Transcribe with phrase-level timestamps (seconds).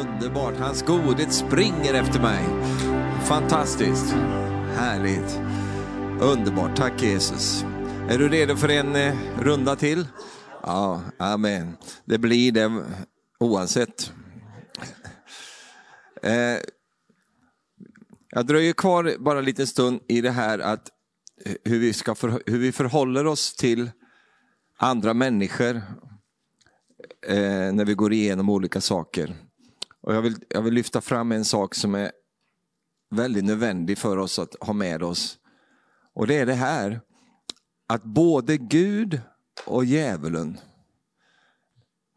[0.00, 2.44] Underbart, hans godhet springer efter mig.
[3.28, 4.12] Fantastiskt,
[4.74, 5.40] härligt,
[6.20, 6.76] underbart.
[6.76, 7.64] Tack Jesus.
[8.08, 10.06] Är du redo för en eh, runda till?
[10.62, 11.76] Ja, amen.
[12.04, 12.84] Det blir det
[13.38, 14.12] oavsett.
[16.22, 16.58] Eh,
[18.30, 20.90] jag dröjer kvar bara en liten stund i det här att
[21.44, 23.90] eh, hur vi, ska för, hur vi förhåller oss till
[24.78, 25.76] andra människor
[27.26, 29.45] eh, när vi går igenom olika saker.
[30.06, 32.12] Och jag, vill, jag vill lyfta fram en sak som är
[33.10, 35.38] väldigt nödvändig för oss att ha med oss.
[36.14, 37.00] Och det är det här
[37.88, 39.20] att både Gud
[39.66, 40.58] och djävulen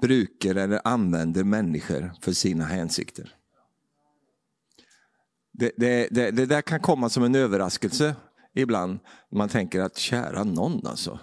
[0.01, 3.35] brukar eller använder människor för sina hänsikter.
[5.53, 8.15] Det, det, det, det, där kan komma som en överraskelse
[8.55, 8.99] ibland.
[9.31, 11.19] Man tänker att kära någon alltså.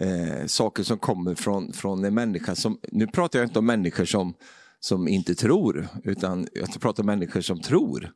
[0.00, 4.04] Eh, saker som kommer från, från en människa som, nu pratar jag inte om människor
[4.04, 4.34] som,
[4.84, 8.12] som inte tror, utan jag pratar om människor som tror.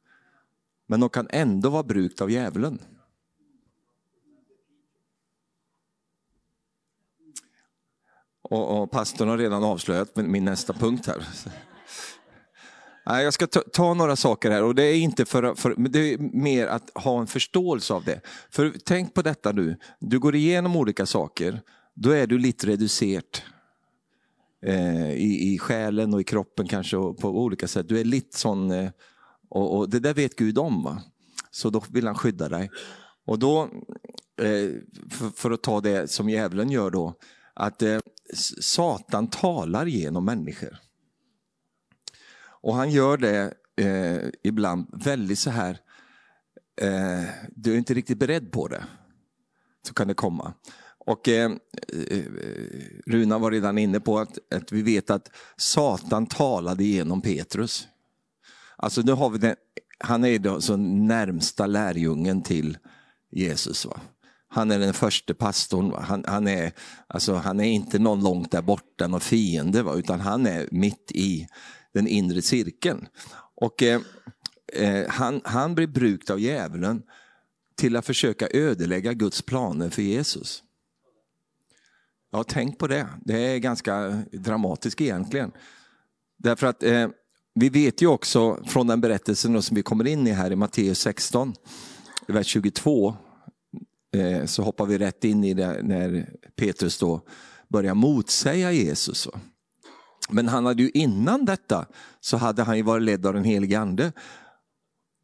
[0.87, 2.79] Men de kan ändå vara brukt av djävulen.
[8.43, 11.29] Och, och pastorn har redan avslöjat min nästa punkt här.
[13.05, 16.19] Jag ska ta, ta, några saker här och det är inte för, för det är
[16.19, 18.21] mer att ha en förståelse av det.
[18.51, 21.61] För tänk på detta nu, du går igenom olika saker,
[21.95, 23.43] då är du lite reducerat.
[24.67, 27.89] Eh, i, I själen och i kroppen kanske och på olika sätt.
[27.89, 28.91] Du är lite sån, eh,
[29.49, 30.83] och, och, det där vet Gud om.
[30.83, 31.03] Va?
[31.51, 32.71] Så då vill han skydda dig.
[33.27, 33.63] Och då,
[34.43, 34.71] eh,
[35.11, 37.15] för, för, att ta det som djävulen gör då,
[37.55, 37.99] att eh,
[38.61, 40.79] Satan talar genom människor.
[42.61, 45.79] Och han gör det eh, ibland väldigt så här,
[46.81, 48.85] eh, du är inte riktigt beredd på det.
[49.87, 50.55] Så kan det komma.
[51.09, 51.51] Och eh,
[52.11, 52.23] eh,
[53.07, 57.89] Runa var redan inne på att, att, vi vet att Satan talade genom Petrus.
[58.77, 59.57] Alltså nu har vi den,
[59.99, 62.79] han är då så närmsta lärjungen till
[63.31, 63.87] Jesus.
[63.87, 64.01] Va?
[64.49, 65.95] Han är den första pastorn.
[65.99, 66.73] Han, han, är,
[67.07, 69.95] alltså, han är inte någon långt där borta, någon fiende, va?
[69.95, 71.47] utan han är mitt i
[71.95, 73.09] den inre cirkeln.
[73.55, 74.01] Och eh,
[74.73, 77.03] eh, han, han blir brukt av djävulen
[77.77, 80.63] till att försöka ödelägga Guds planer för Jesus.
[82.31, 83.07] Ja, tänk på det.
[83.25, 85.53] Det är ganska dramatiskt egentligen.
[86.39, 87.09] Därför att eh,
[87.55, 90.99] vi vet ju också från den berättelsen som vi kommer in i här i Matteus
[90.99, 91.55] 16,
[92.27, 93.17] vers 22,
[94.17, 97.21] eh, så hoppar vi rätt in i det när Petrus då
[97.69, 99.29] börjar motsäga Jesus.
[100.31, 101.87] Men han hade ju innan detta
[102.21, 104.13] så hade han ju varit ledd av den helige ande.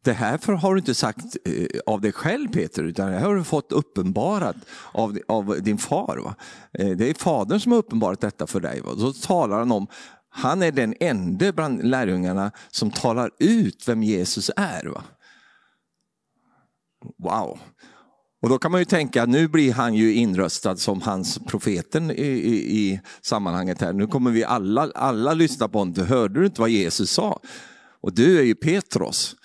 [0.05, 3.35] Det här har du inte sagt eh, av dig själv Peter, utan det här har
[3.35, 4.55] du fått uppenbarat
[4.91, 6.17] av, av din far.
[6.23, 6.35] Va?
[6.73, 8.81] Eh, det är fadern som har uppenbarat detta för dig.
[8.81, 8.91] Va?
[8.97, 9.87] Så talar han om,
[10.29, 14.85] han är den enda bland lärjungarna som talar ut vem Jesus är.
[14.85, 15.03] Va?
[17.17, 17.59] Wow,
[18.41, 22.11] och då kan man ju tänka att nu blir han ju inröstad som hans profeten
[22.11, 23.93] i, i, i sammanhanget här.
[23.93, 26.05] Nu kommer vi alla, alla lyssna på honom.
[26.05, 27.39] Hörde du inte vad Jesus sa?
[28.01, 29.35] Och du är ju Petros.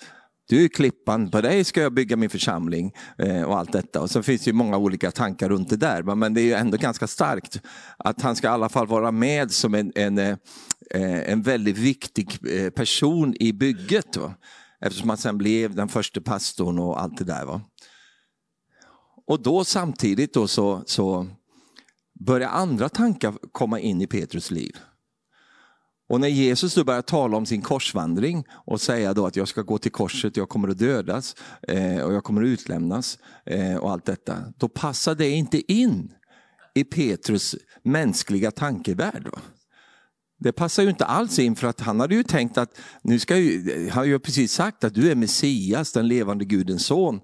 [0.51, 4.01] Du är klippan, på dig ska jag bygga min församling eh, och allt detta.
[4.01, 6.15] Och så finns det många olika tankar runt det där.
[6.15, 7.61] Men det är ju ändå ganska starkt
[7.97, 10.37] att han ska i alla fall vara med som en, en, eh,
[11.31, 14.17] en väldigt viktig eh, person i bygget.
[14.17, 14.33] Va?
[14.81, 17.45] Eftersom han sen blev den första pastorn och allt det där.
[17.45, 17.61] Va?
[19.27, 21.27] Och då samtidigt då så, så
[22.19, 24.77] börjar andra tankar komma in i Petrus liv.
[26.11, 29.61] Och när Jesus då börjar tala om sin korsvandring och säga då att jag ska
[29.61, 31.35] gå till korset, jag kommer att dödas
[31.67, 34.37] eh, och jag kommer att utlämnas eh, och allt detta.
[34.57, 36.11] Då passar det inte in
[36.75, 39.23] i Petrus mänskliga tankevärld.
[39.25, 39.39] Då.
[40.39, 43.37] Det passar ju inte alls in för att han hade ju tänkt att, nu ska
[43.37, 47.21] ju, han har ju precis sagt att du är Messias, den levande Gudens son.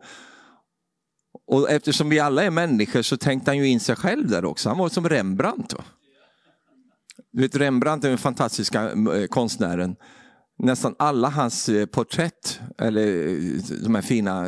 [1.48, 4.70] Och eftersom vi alla är människor så tänkte han ju in sig själv där också.
[4.70, 5.70] Han var som Rembrandt.
[5.70, 5.84] Då.
[7.34, 9.96] Du vet, Rembrandt är den fantastiska eh, konstnären.
[10.60, 14.46] Nästan alla hans eh, porträtt, eller eh, de här fina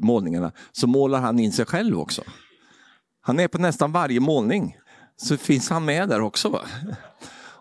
[0.00, 2.22] målningarna, så målar han in sig själv också.
[3.20, 4.76] Han är på nästan varje målning,
[5.16, 6.48] så finns han med där också.
[6.48, 6.60] Va?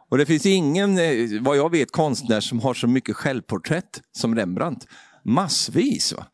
[0.10, 1.00] Och det finns ingen,
[1.44, 4.88] vad jag vet, konstnär som har så mycket självporträtt som Rembrandt.
[5.24, 6.14] Massvis.
[6.14, 6.26] Va?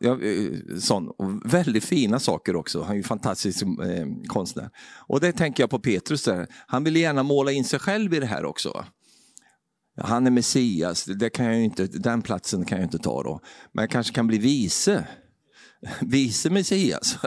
[0.00, 1.08] Ja, eh, sån.
[1.08, 2.82] Och väldigt fina saker också.
[2.82, 4.70] Han är ju fantastisk eh, konstnär.
[5.06, 6.46] Och det tänker jag på Petrus där.
[6.66, 8.84] Han vill gärna måla in sig själv i det här också.
[10.00, 13.40] Han är Messias, det kan jag inte, den platsen kan jag inte ta då.
[13.72, 15.06] Men jag kanske kan bli vice
[16.00, 17.18] vice Messias.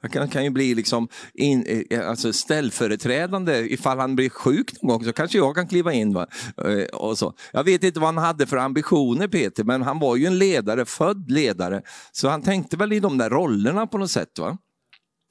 [0.00, 4.88] Han kan, kan ju bli liksom in, eh, alltså ställföreträdande ifall han blir sjuk någon
[4.88, 6.14] gång så kanske jag kan kliva in.
[6.14, 6.26] Va?
[6.64, 7.34] Eh, och så.
[7.52, 10.84] Jag vet inte vad han hade för ambitioner Peter, men han var ju en ledare,
[10.84, 11.82] född ledare.
[12.12, 14.38] Så han tänkte väl i de där rollerna på något sätt.
[14.38, 14.58] Va?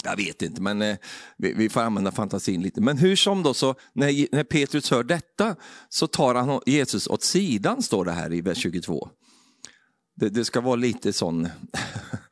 [0.04, 0.98] Jag vet inte, men eh,
[1.38, 2.81] vi, vi, får använda fantasin lite.
[2.81, 5.56] Men hur som då, så när, när Petrus hör detta
[5.89, 9.10] så tar han Jesus åt sidan, står det här i vers 22.
[10.16, 11.48] Det, det ska vara lite sån,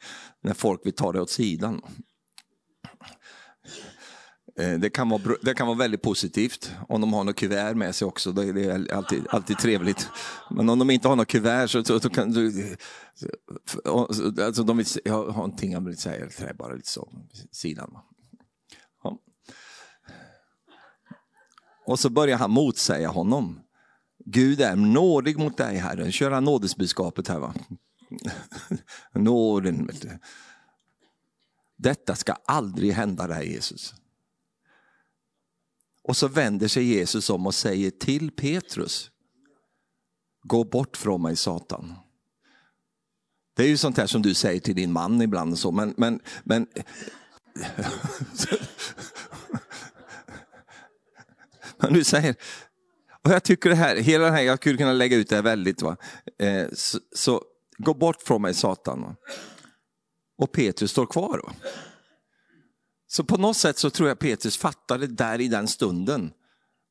[0.47, 1.81] när folk vill ta det åt sidan.
[4.59, 7.95] Eh, det kan, vara, det kan vara väldigt positivt om de har något kuvert med
[7.95, 8.31] sig också.
[8.31, 10.09] Det är alltid, alltid trevligt.
[10.49, 12.75] Men om de inte har något kuvert så, så, så kan du...
[14.41, 17.11] Alltså de vill, jag har någonting jag vill säga, det är bara lite så,
[17.51, 17.97] sidan.
[19.03, 19.19] Ja.
[21.85, 23.59] Och så börjar han motsäga honom.
[24.25, 26.11] Gud är nådig mot dig Herren.
[26.11, 27.53] Kör han nådesbudskapet här va.
[29.11, 29.89] Nåden.
[31.75, 33.95] Detta ska aldrig hända dig Jesus.
[36.03, 39.11] Och så vänder sig Jesus om och säger till Petrus,
[40.43, 41.95] gå bort från mig Satan.
[43.55, 45.93] Det är ju sånt här som du säger till din man ibland, och så, men,
[45.97, 46.67] men, men
[51.77, 52.35] Men du säger,
[53.23, 55.43] och jag tycker det här, hela den här, jag skulle kunna lägga ut det här
[55.43, 55.81] väldigt.
[55.81, 55.97] Va?
[56.39, 57.43] Eh, så, så,
[57.77, 59.15] gå bort från mig Satan.
[60.37, 61.41] Och Petrus står kvar.
[63.07, 66.31] Så på något sätt så tror jag Petrus fattade där i den stunden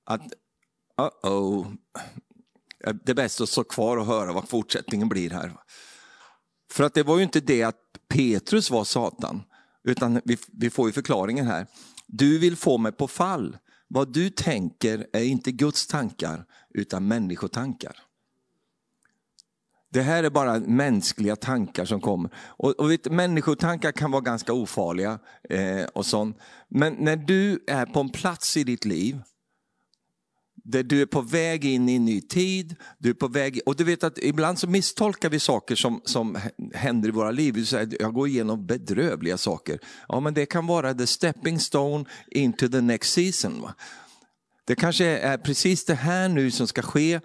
[0.05, 0.23] att
[1.00, 1.67] uh oh,
[3.05, 5.53] det är bäst att stå kvar och höra vad fortsättningen blir här.
[6.71, 9.43] För att det var ju inte det att Petrus var Satan,
[9.85, 11.67] utan vi, vi får ju förklaringen här.
[12.06, 13.56] Du vill få mig på fall.
[13.89, 16.44] Vad du tänker är inte Guds tankar,
[16.75, 18.06] utan människotankar.
[19.96, 22.31] Det här är bara mänskliga tankar som kommer.
[22.37, 25.19] Och, och vet, människotankar kan vara ganska ofarliga.
[25.50, 26.38] Eh, och sånt.
[26.69, 29.20] Men när du är på en plats i ditt liv
[30.64, 33.76] där du är på väg in i en ny tid, du är på väg, och
[33.76, 36.38] du vet att ibland så misstolkar vi saker som, som
[36.75, 37.54] händer i våra liv.
[37.54, 39.78] Du säger, jag går igenom bedrövliga saker.
[40.08, 43.60] Ja men det kan vara the stepping stone into the next season.
[43.62, 43.75] Va?
[44.66, 47.20] Det kanske är precis det här nu som ska ske,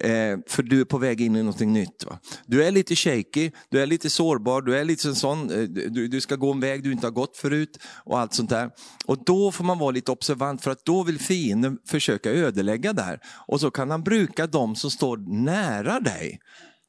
[0.00, 2.04] eh, för du är på väg in i någonting nytt.
[2.06, 2.18] Va?
[2.46, 6.20] Du är lite shaky, du är lite sårbar, du är lite sån, eh, du, du,
[6.20, 8.70] ska gå en väg du inte har gått förut och allt sånt där.
[9.06, 13.02] Och då får man vara lite observant för att då vill fienden försöka ödelägga det
[13.02, 13.20] här.
[13.46, 16.38] Och så kan han bruka de som står nära dig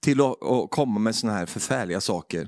[0.04, 2.48] till att, att komma med såna här förfärliga saker.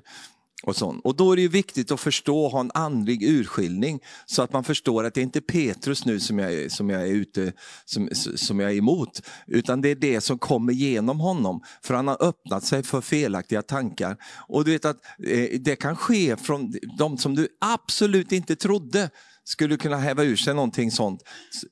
[0.63, 1.01] Och, sånt.
[1.03, 4.63] och då är det viktigt att förstå och ha en andlig urskiljning så att man
[4.63, 7.53] förstår att det är inte Petrus nu som jag, är, som jag är ute
[7.85, 11.61] som, som jag är emot, utan det är det som kommer genom honom.
[11.83, 14.17] För han har öppnat sig för felaktiga tankar.
[14.47, 14.97] Och du vet att
[15.27, 19.09] eh, det kan ske från de som du absolut inte trodde
[19.43, 21.23] skulle kunna häva ur sig någonting sånt,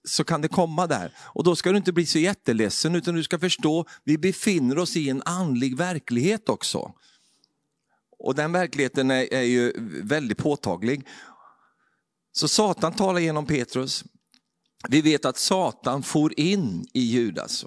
[0.04, 1.12] så kan det komma där.
[1.18, 4.96] Och då ska du inte bli så jätteledsen, utan du ska förstå, vi befinner oss
[4.96, 6.94] i en andlig verklighet också.
[8.20, 9.74] Och den verkligheten är, är ju
[10.04, 11.08] väldigt påtaglig.
[12.32, 14.04] Så Satan talar genom Petrus.
[14.90, 17.66] Vi vet att Satan for in i Judas.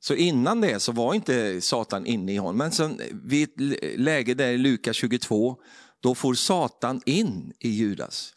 [0.00, 2.56] Så innan det så var inte Satan inne i honom.
[2.56, 5.56] Men sen vid ett läge där i Lukas 22,
[6.00, 8.34] då får Satan in i Judas.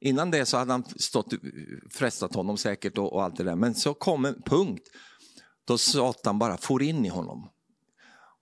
[0.00, 1.32] Innan det så hade han stått,
[1.90, 3.56] frestat honom säkert och, och allt det där.
[3.56, 4.88] Men så kom en punkt
[5.64, 7.48] då Satan bara for in i honom.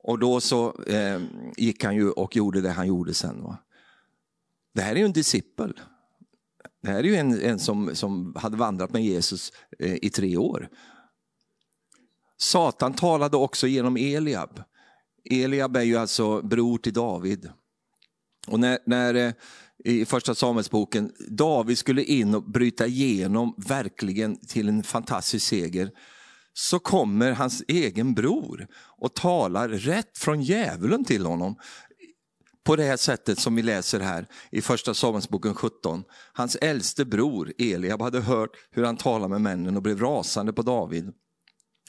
[0.06, 1.20] Och då så eh,
[1.56, 3.42] gick han ju och gjorde det han gjorde sen.
[3.42, 3.58] Va?
[4.74, 5.80] Det här är ju en discipel.
[6.82, 10.36] Det här är ju en, en som, som hade vandrat med Jesus eh, i tre
[10.36, 10.68] år.
[12.36, 14.62] Satan talade också genom Eliab.
[15.30, 17.50] Eliab är ju alltså bror till David.
[18.46, 19.32] Och när, när eh,
[19.84, 25.90] i första Samuelsboken, David skulle in och bryta igenom verkligen till en fantastisk seger
[26.54, 31.56] så kommer hans egen bror och talar rätt från djävulen till honom.
[32.64, 36.04] På det här sättet som vi läser här i första Samuelsboken 17.
[36.32, 40.62] Hans äldste bror Eliab hade hört hur han talade med männen och blev rasande på
[40.62, 41.12] David.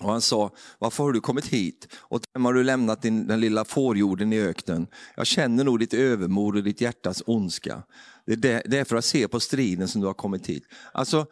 [0.01, 1.87] Och han sa, varför har du kommit hit?
[1.95, 4.87] Och vem har du lämnat din, den lilla fårjorden i öknen?
[5.15, 7.83] Jag känner nog ditt övermod och ditt hjärtas ondska.
[8.25, 10.63] Det är, det, det är för att se på striden som du har kommit hit.
[10.93, 11.25] Alltså,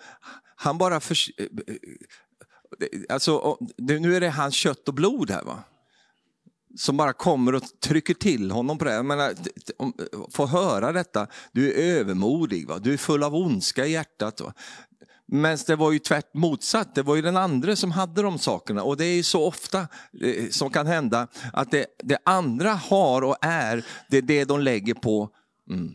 [0.55, 1.17] han bara för,
[3.09, 5.63] Alltså, nu är det hans kött och blod här va.
[6.77, 8.93] Som bara kommer och trycker till honom på det.
[8.93, 9.33] Jag menar,
[10.31, 12.79] få höra detta, du är övermodig, va?
[12.79, 14.41] du är full av ondska i hjärtat.
[14.41, 14.53] Va?
[15.25, 18.83] Men det var ju tvärt motsatt, det var ju den andra som hade de sakerna.
[18.83, 19.87] Och det är ju så ofta
[20.21, 24.61] eh, som kan hända att det, det andra har och är, det är det de
[24.61, 25.29] lägger på
[25.69, 25.91] mm.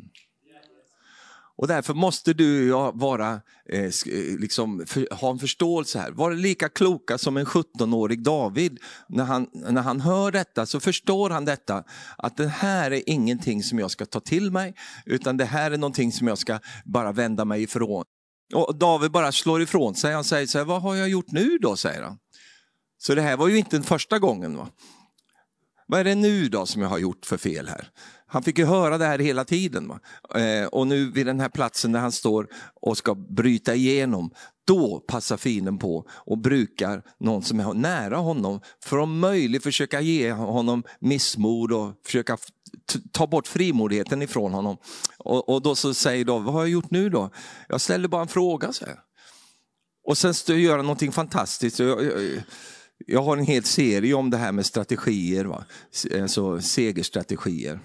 [1.58, 3.90] Och därför måste du och jag vara, eh, eh,
[4.38, 6.10] liksom, för, ha en förståelse här.
[6.10, 8.78] Var lika kloka som en 17-årig David.
[9.08, 11.84] När han, när han hör detta så förstår han detta,
[12.18, 14.74] att det här är ingenting som jag ska ta till mig,
[15.06, 18.04] utan det här är någonting som jag ska bara vända mig ifrån.
[18.54, 21.58] Och David bara slår ifrån sig, han säger så här, vad har jag gjort nu
[21.60, 21.76] då?
[21.76, 22.18] säger han.
[22.98, 24.56] Så det här var ju inte den första gången.
[24.56, 24.68] Va?
[25.86, 27.88] Vad är det nu då som jag har gjort för fel här?
[28.28, 29.92] Han fick ju höra det här hela tiden.
[30.35, 32.49] Eh, och nu vid den här platsen där han står
[32.80, 34.30] och ska bryta igenom,
[34.66, 40.00] då passar fienden på och brukar någon som är nära honom för att möjligt försöka
[40.00, 42.38] ge honom missmod och försöka
[43.12, 44.76] ta bort frimodigheten ifrån honom.
[45.18, 47.30] Och, och då så säger då, vad har jag gjort nu då?
[47.68, 48.73] Jag ställer bara en fråga.
[48.73, 48.99] Så här.
[50.04, 51.78] Och sen gör han någonting fantastiskt.
[51.78, 52.42] Jag, jag,
[53.06, 55.64] jag, har en hel serie om det här med strategier, va?
[56.23, 57.80] Alltså segerstrategier.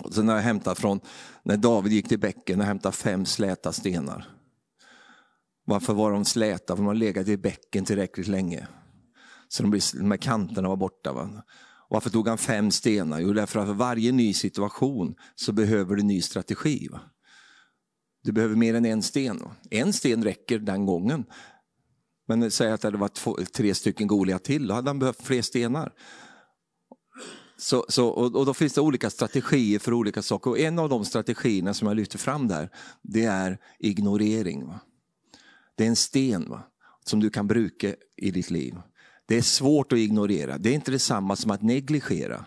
[0.00, 1.00] Och sen har jag hämtat från
[1.42, 4.28] när David gick till bäcken och hämtade fem släta stenar.
[5.64, 6.76] Varför var de släta?
[6.76, 8.66] För de har legat i bäcken tillräckligt länge.
[9.48, 11.12] Så de, blir, de här kanterna var borta.
[11.12, 11.42] Va?
[11.88, 13.20] Varför tog han fem stenar?
[13.20, 16.88] Jo, därför att för varje ny situation så behöver du ny strategi.
[16.88, 17.00] Va?
[18.22, 19.38] Du behöver mer än en sten.
[19.38, 19.50] Va?
[19.70, 21.24] En sten räcker den gången.
[22.28, 25.22] Men säg att det hade varit två, tre stycken Goliat till, då hade han behövt
[25.22, 25.92] fler stenar.
[27.58, 30.50] Så, så, och, och, då finns det olika strategier för olika saker.
[30.50, 32.70] Och en av de strategierna som jag lyfter fram där,
[33.02, 34.66] det är ignorering.
[34.66, 34.80] Va?
[35.74, 36.62] Det är en sten va?
[37.04, 38.74] som du kan bruka i ditt liv.
[39.26, 40.58] Det är svårt att ignorera.
[40.58, 42.46] Det är inte detsamma som att negligera.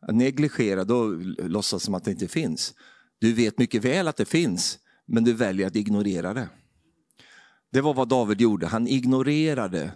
[0.00, 1.06] Att negligera, då
[1.38, 2.74] låtsas som att det inte finns.
[3.18, 6.48] Du vet mycket väl att det finns, men du väljer att ignorera det.
[7.72, 8.66] Det var vad David gjorde.
[8.66, 9.92] Han ignorerade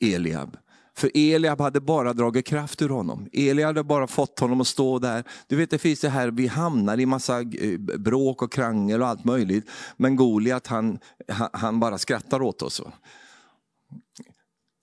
[0.00, 0.56] Eliab.
[0.98, 3.28] För Eliab hade bara dragit kraft ur honom.
[3.32, 5.24] Eliab hade bara fått honom att stå där.
[5.46, 9.08] Du vet det finns det här, vi hamnar i massa eh, bråk och krangel och
[9.08, 9.70] allt möjligt.
[9.96, 10.98] Men Goliat han,
[11.52, 12.82] han bara skrattar åt oss.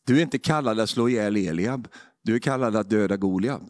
[0.05, 1.88] Du är inte kallad att slå ihjäl Eliab,
[2.24, 3.62] du är kallad att döda Goliat.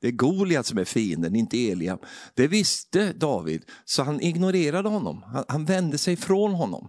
[0.00, 2.04] Det är Goliat som är fienden, inte Eliab.
[2.34, 5.22] Det visste David, så han ignorerade honom.
[5.22, 6.88] Han, han vände sig från honom.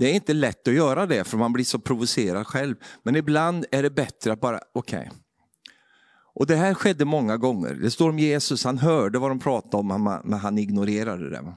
[0.00, 2.76] Det är inte lätt att göra det för man blir så provocerad själv.
[3.02, 4.98] Men ibland är det bättre att bara, okej.
[4.98, 5.18] Okay.
[6.34, 7.74] Och det här skedde många gånger.
[7.74, 11.54] Det står om Jesus, han hörde vad de pratade om men han ignorerade det.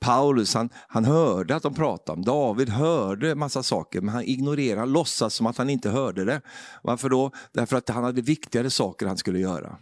[0.00, 4.80] Paulus han, han hörde att de pratade om, David hörde massa saker men han ignorerade,
[4.80, 6.40] han låtsas som att han inte hörde det.
[6.82, 7.30] Varför då?
[7.52, 9.76] Därför att han hade viktigare saker han skulle göra.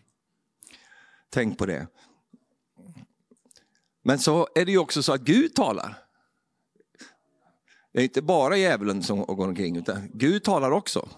[1.31, 1.87] Tänk på det.
[4.05, 6.08] Men så är det ju också så att Gud talar.
[7.99, 11.09] Det är inte bara djävulen som går omkring, utan Gud talar också.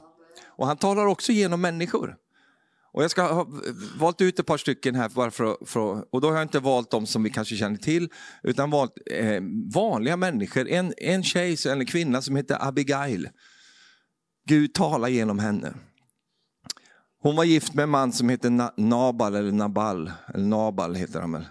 [0.47, 2.17] Och han talar också genom människor.
[2.93, 3.47] Och jag ska ha
[3.99, 6.91] valt ut ett par stycken här, bara för, för, och då har jag inte valt
[6.91, 8.09] de som vi kanske känner till,
[8.43, 9.43] utan valt eh,
[9.75, 10.69] vanliga människor.
[10.69, 13.29] En, en tjej, eller kvinna som heter Abigail.
[14.47, 15.75] Gud talar genom henne.
[17.23, 21.33] Hon var gift med en man som heter Nabal, eller Nabal, eller Nabal heter han
[21.33, 21.49] väl.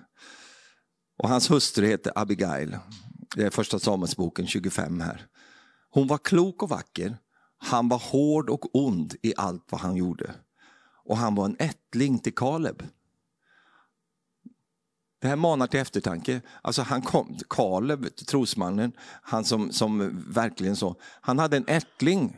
[1.24, 2.78] Och hans hustru heter Abigail.
[3.36, 5.28] Det är första Samuelsboken 25 här.
[5.90, 7.18] Hon var klok och vacker.
[7.58, 10.34] Han var hård och ond i allt vad han gjorde.
[11.06, 12.84] Och han var en ättling till Kaleb.
[15.22, 16.42] Det här manar till eftertanke.
[16.62, 22.38] Alltså han kom, Kaleb, trosmannen, han som, som verkligen så, han hade en ättling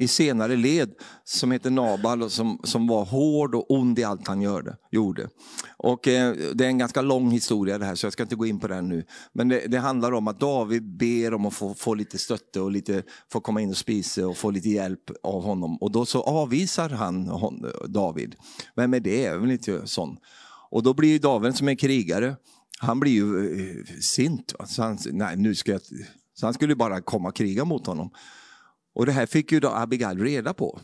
[0.00, 0.92] i senare led
[1.24, 4.76] som heter Nabal och som, som var hård och ond i allt han gjorde.
[4.90, 5.28] gjorde.
[5.76, 8.46] Och, eh, det är en ganska lång historia det här så jag ska inte gå
[8.46, 9.04] in på den nu.
[9.32, 12.70] Men det, det handlar om att David ber om att få, få lite stötte och
[12.70, 13.02] lite,
[13.32, 15.76] få komma in och spisa och få lite hjälp av honom.
[15.76, 18.34] Och då så avvisar han hon, David.
[18.76, 19.22] Vem är det?
[19.22, 20.16] Jag vill inte sån.
[20.70, 22.36] Och då blir David som är krigare,
[22.78, 24.54] han blir ju eh, sint.
[24.66, 25.80] Så han, nej, nu ska jag,
[26.34, 28.10] så han skulle bara komma och kriga mot honom.
[28.98, 30.80] Och det här fick ju då Abigail reda på.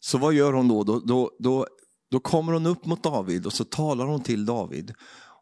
[0.00, 0.84] Så vad gör hon då?
[0.84, 1.66] Då, då, då,
[2.10, 4.94] då kommer hon upp mot David och så talar hon till David.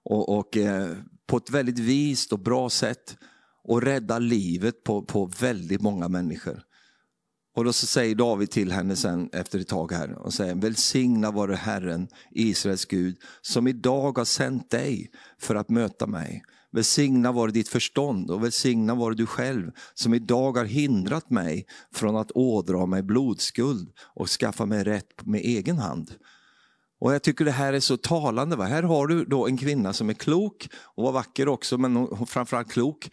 [0.05, 0.97] Och, och eh,
[1.27, 3.17] på ett väldigt vist och bra sätt.
[3.65, 6.63] Och räddar livet på, på väldigt många människor.
[7.55, 11.31] Och då så säger David till henne sen efter ett tag här och säger välsigna
[11.31, 16.43] vare Herren, Israels Gud, som idag har sänt dig för att möta mig.
[16.77, 22.17] Välsigna var ditt förstånd och välsigna var du själv som idag har hindrat mig från
[22.17, 26.11] att ådra mig blodskuld och skaffa mig rätt med egen hand.
[27.01, 28.57] Och jag tycker det här är så talande.
[28.57, 28.65] Va?
[28.65, 32.71] Här har du då en kvinna som är klok och var vacker också, men framförallt
[32.71, 33.11] klok.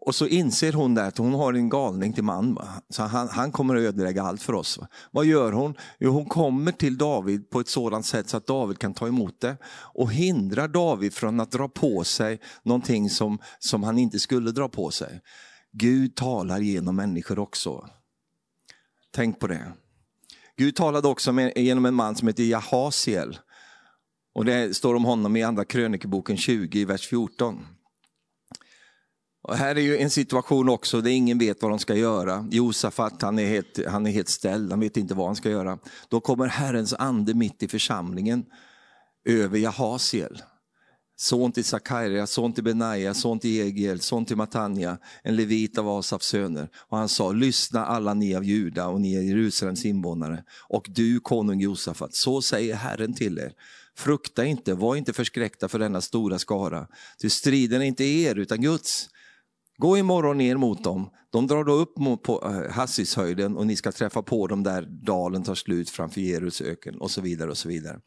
[0.00, 2.54] Och så inser hon där att hon har en galning till man.
[2.54, 2.68] Va?
[2.88, 4.78] Så han, han kommer att ödelägga allt för oss.
[4.78, 4.88] Va?
[5.10, 5.74] Vad gör hon?
[5.98, 9.40] Jo, hon kommer till David på ett sådant sätt så att David kan ta emot
[9.40, 9.56] det.
[9.94, 14.68] Och hindrar David från att dra på sig någonting som, som han inte skulle dra
[14.68, 15.20] på sig.
[15.72, 17.88] Gud talar genom människor också.
[19.14, 19.72] Tänk på det.
[20.56, 23.38] Gud talade också med, genom en man som heter Jahasiel.
[24.34, 27.66] Och det står om honom i andra krönikeboken 20, vers 14.
[29.48, 32.46] Och här är ju en situation också där ingen vet vad de ska göra.
[32.50, 35.78] Josafat han är, helt, han är helt ställd, han vet inte vad han ska göra.
[36.08, 38.44] Då kommer Herrens ande mitt i församlingen
[39.24, 40.42] över Jahasiel.
[41.16, 45.88] Son till Sakaria, son till Benaja, son till Egiel, son till Matanja, en levit av
[45.88, 46.68] Asafs söner.
[46.88, 51.20] Och han sa, lyssna alla ni av Juda och ni är Jerusalems invånare och du
[51.20, 53.52] konung Josafat, så säger Herren till er.
[53.96, 56.86] Frukta inte, var inte förskräckta för denna stora skara,
[57.22, 59.08] ty striden är inte er utan Guds.
[59.78, 61.10] Gå imorgon ner mot dem.
[61.30, 65.42] De drar då upp på eh, Hassishöjden och ni ska träffa på dem där dalen
[65.42, 67.50] tar slut framför Jerusöken och så vidare.
[67.50, 68.00] och så vidare.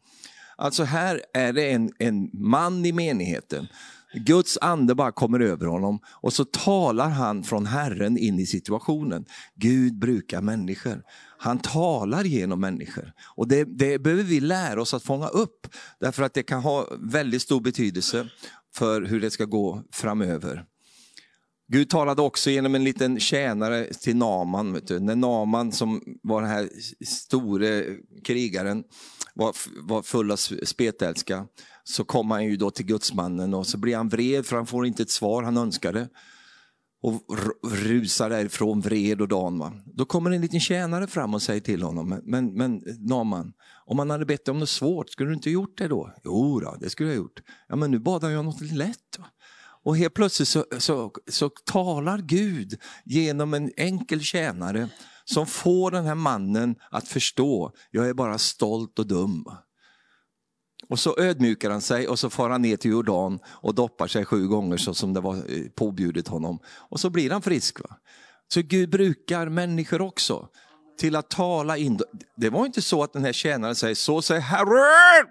[0.56, 3.66] Alltså här är det en, en man i menigheten.
[4.14, 9.24] Guds ande bara kommer över honom och så talar han från Herren in i situationen.
[9.54, 11.02] Gud brukar människor.
[11.38, 13.12] Han talar genom människor.
[13.36, 15.66] Och det, det behöver vi lära oss att fånga upp.
[16.00, 18.28] Därför att det kan ha väldigt stor betydelse
[18.74, 20.64] för hur det ska gå framöver.
[21.72, 24.72] Gud talade också genom en liten tjänare till Naman.
[24.72, 25.00] Vet du.
[25.00, 26.68] När Naman som var den här
[27.06, 27.84] store
[28.24, 28.84] krigaren
[29.34, 29.54] var,
[29.88, 31.46] var full av spetälska
[31.84, 34.86] så kom han ju då till gudsmannen och så blir han vred för han får
[34.86, 36.08] inte ett svar han önskade.
[37.02, 37.22] Och
[37.72, 39.58] rusar därifrån vred och dan.
[39.58, 39.72] Va?
[39.94, 43.52] Då kommer en liten tjänare fram och säger till honom, men, men Naman,
[43.86, 46.14] om han hade bett dig om något svårt, skulle du inte gjort det då?
[46.24, 47.42] Jo, då, det skulle jag gjort.
[47.68, 49.18] Ja, men nu bad han ju om något lätt.
[49.18, 49.26] Va?
[49.84, 54.88] Och helt plötsligt så, så, så talar Gud genom en enkel tjänare
[55.24, 59.44] som får den här mannen att förstå, jag är bara stolt och dum.
[60.88, 64.24] Och så ödmjukar han sig och så far han ner till Jordan och doppar sig
[64.24, 66.58] sju gånger så som det var eh, påbjudet honom.
[66.66, 67.80] Och så blir han frisk.
[67.80, 67.96] Va?
[68.48, 70.48] Så Gud brukar människor också
[70.98, 72.00] till att tala in.
[72.36, 75.26] Det var inte så att den här tjänaren säger, så säger Herren.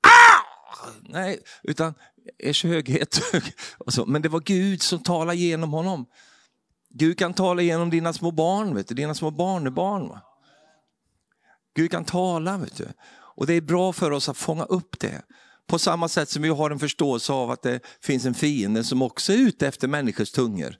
[0.00, 0.50] Ah!
[1.02, 1.94] Nej, utan
[2.38, 3.20] ers höghet.
[4.06, 6.06] Men det var Gud som talade genom honom.
[6.94, 10.08] Gud kan tala genom dina små barn, vet du, dina små barnebarn.
[10.08, 10.20] Va?
[11.76, 12.58] Gud kan tala.
[12.58, 12.88] Vet du.
[13.36, 15.22] Och det är bra för oss att fånga upp det.
[15.66, 19.02] På samma sätt som vi har en förståelse av att det finns en fiende som
[19.02, 20.76] också är ute efter människors tungor.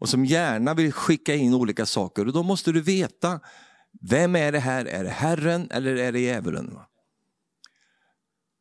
[0.00, 2.26] Och som gärna vill skicka in olika saker.
[2.26, 3.40] Och då måste du veta,
[4.00, 4.84] vem är det här?
[4.84, 6.78] Är det Herren eller är det djävulen?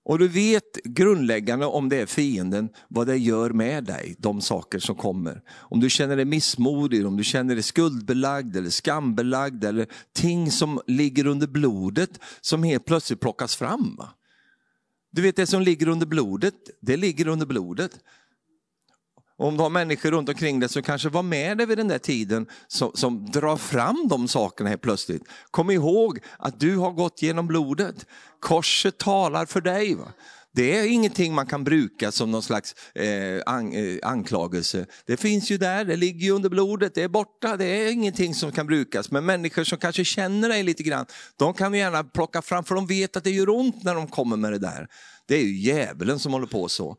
[0.04, 4.80] Och du vet grundläggande om det är fienden, vad det gör med dig, de saker
[4.80, 5.42] som kommer.
[5.50, 10.82] Om du känner dig missmodig, om du känner dig skuldbelagd eller skambelagd eller ting som
[10.88, 14.02] ligger under blodet som helt plötsligt plockas fram.
[15.12, 18.00] Du vet det som ligger under blodet, det ligger under blodet.
[19.42, 21.98] Om du har människor runt omkring dig som kanske var med dig vid den där
[21.98, 25.24] tiden som, som drar fram de sakerna helt plötsligt.
[25.52, 28.06] Kom ihåg att du har gått genom blodet.
[28.40, 29.96] Korset talar för dig.
[29.96, 30.08] Va?
[30.54, 34.86] Det är ingenting man kan bruka som någon slags eh, an, eh, anklagelse.
[35.06, 38.36] Det finns ju där, det ligger ju under blodet, det är borta, det är ingenting
[38.36, 39.12] som kan brukas.
[39.12, 41.06] Men människor som kanske känner dig lite grann,
[41.38, 44.08] de kan vi gärna plocka fram för de vet att det gör ont när de
[44.08, 44.88] kommer med det där.
[45.28, 46.98] Det är ju djävulen som håller på så.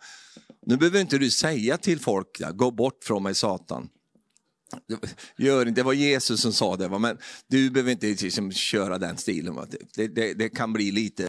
[0.73, 3.89] Nu behöver inte du säga till folk, gå bort från mig Satan.
[5.37, 9.17] Gör inte, det var Jesus som sa det, men du behöver inte liksom köra den
[9.17, 9.59] stilen.
[9.95, 11.29] Det, det, det kan bli lite...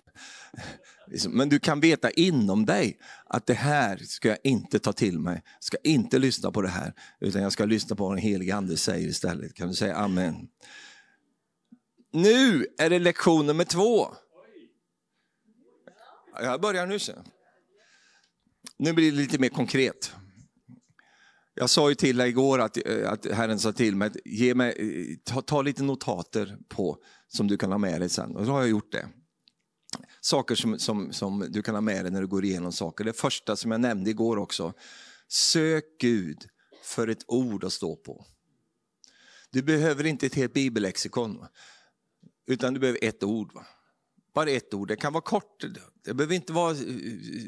[1.07, 5.19] Liksom, men du kan veta inom dig att det här ska jag inte ta till
[5.19, 5.41] mig.
[5.53, 8.55] Jag ska inte lyssna på det här, utan jag ska lyssna på vad den helige
[8.55, 9.53] Ande säger istället.
[9.53, 10.47] Kan du säga amen?
[12.13, 14.07] Nu är det lektion nummer två.
[16.41, 17.23] Jag börjar nu sen.
[18.77, 20.13] Nu blir det lite mer konkret.
[21.55, 24.75] Jag sa ju till dig igår att, eh, att Herren sa till mig, ge mig
[24.77, 26.97] eh, ta, ta lite notater på
[27.27, 28.35] som du kan ha med dig sen.
[28.35, 29.07] Och då har jag gjort det.
[30.21, 33.03] Saker som, som, som du kan ha med dig när du går igenom saker.
[33.03, 34.73] Det första som jag nämnde igår också.
[35.27, 36.47] Sök Gud
[36.83, 38.25] för ett ord att stå på.
[39.51, 41.45] Du behöver inte ett helt bibellexikon.
[42.47, 43.53] Utan du behöver ett ord.
[43.53, 43.65] Va?
[44.33, 44.87] Bara ett ord.
[44.87, 45.63] Det kan vara kort,
[46.03, 46.87] det behöver inte vara eh, eh,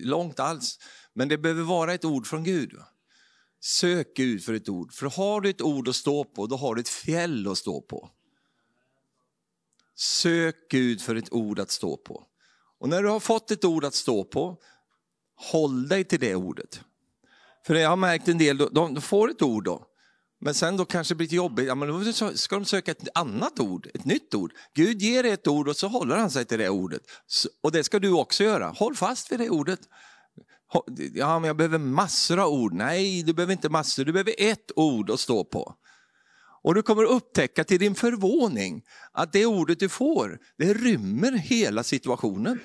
[0.03, 0.79] långt alls.
[1.13, 2.73] Men det behöver vara ett ord från Gud.
[3.59, 4.93] Sök Gud för ett ord.
[4.93, 7.81] För har du ett ord att stå på, då har du ett fjäll att stå
[7.81, 8.09] på.
[9.95, 12.27] Sök Gud för ett ord att stå på.
[12.79, 14.57] Och när du har fått ett ord att stå på,
[15.35, 16.81] håll dig till det ordet.
[17.65, 19.87] För jag har märkt en del, de, får ett ord då,
[20.41, 23.59] men sen då kanske det blir jobbigt, ja, men då ska de söka ett annat
[23.59, 24.53] ord, ett nytt ord.
[24.73, 27.01] Gud ger ett ord och så håller han sig till det ordet.
[27.63, 29.79] Och det ska du också göra, håll fast vid det ordet.
[31.13, 32.73] Ja, men jag behöver massor av ord.
[32.73, 35.75] Nej, du behöver inte massor, du behöver ett ord att stå på.
[36.63, 41.83] Och du kommer upptäcka till din förvåning att det ordet du får, det rymmer hela
[41.83, 42.59] situationen.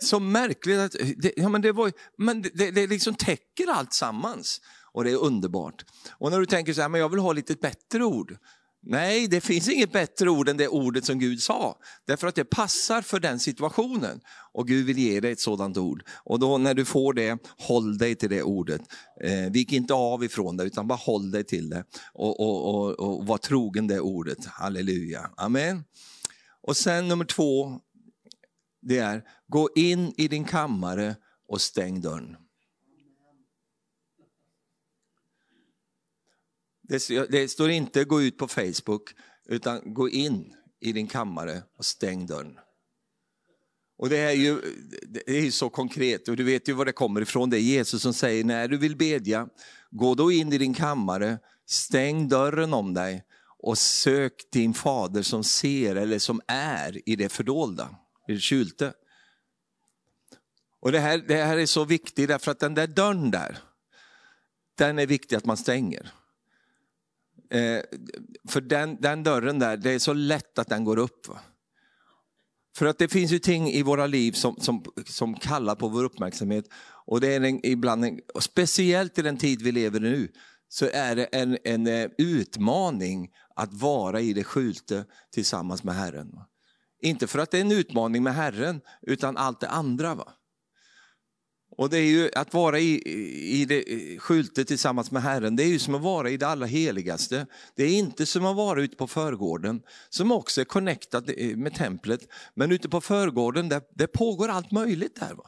[0.00, 4.60] Så märkligt att det, ja, men det, var, men det, det liksom täcker allt sammans.
[4.92, 5.84] Och det är underbart.
[6.18, 8.36] Och när du tänker så här, men jag vill ha lite bättre ord.
[8.84, 11.78] Nej, det finns inget bättre ord än det ordet som Gud sa.
[12.06, 14.20] Därför att det passar för den situationen.
[14.52, 16.02] Och Gud vill ge dig ett sådant ord.
[16.24, 18.80] Och då när du får det, håll dig till det ordet.
[19.20, 21.84] Eh, vik inte av ifrån det, utan bara håll dig till det.
[22.12, 24.46] Och, och, och, och var trogen det ordet.
[24.46, 25.30] Halleluja.
[25.36, 25.84] Amen.
[26.62, 27.80] Och sen nummer två,
[28.82, 31.16] det är, gå in i din kammare
[31.48, 32.36] och stäng dörren.
[36.92, 39.14] Det, det står inte gå ut på Facebook,
[39.48, 42.58] utan gå in i din kammare och stäng dörren.
[43.98, 44.60] Och det är ju
[45.08, 47.50] det är så konkret och du vet ju var det kommer ifrån.
[47.50, 49.48] Det är Jesus som säger när du vill bedja,
[49.90, 53.24] gå då in i din kammare, stäng dörren om dig
[53.58, 57.96] och sök din fader som ser eller som är i det fördolda,
[58.28, 58.92] i det kylte.
[60.80, 63.58] Och det här, det här är så viktigt därför att den där dörren där,
[64.78, 66.12] den är viktig att man stänger.
[67.52, 67.82] Eh,
[68.48, 71.28] för den, den dörren där, det är så lätt att den går upp.
[71.28, 71.40] Va?
[72.76, 76.04] För att det finns ju ting i våra liv som, som, som kallar på vår
[76.04, 76.64] uppmärksamhet.
[77.06, 80.32] Och det är en, ibland, en, speciellt i den tid vi lever i nu,
[80.68, 86.38] så är det en, en eh, utmaning att vara i det skjulte tillsammans med Herren.
[87.02, 90.14] Inte för att det är en utmaning med Herren, utan allt det andra.
[90.14, 90.32] Va?
[91.76, 93.02] Och det är ju att vara i,
[93.60, 93.84] i det
[94.18, 97.46] skyltet tillsammans med Herren, det är ju som att vara i det allra heligaste.
[97.76, 101.74] Det är inte som att vara ute på förgården, som också är connectat eh, med
[101.74, 102.20] templet.
[102.54, 105.34] Men ute på förgården, där, det pågår allt möjligt där.
[105.34, 105.44] Va?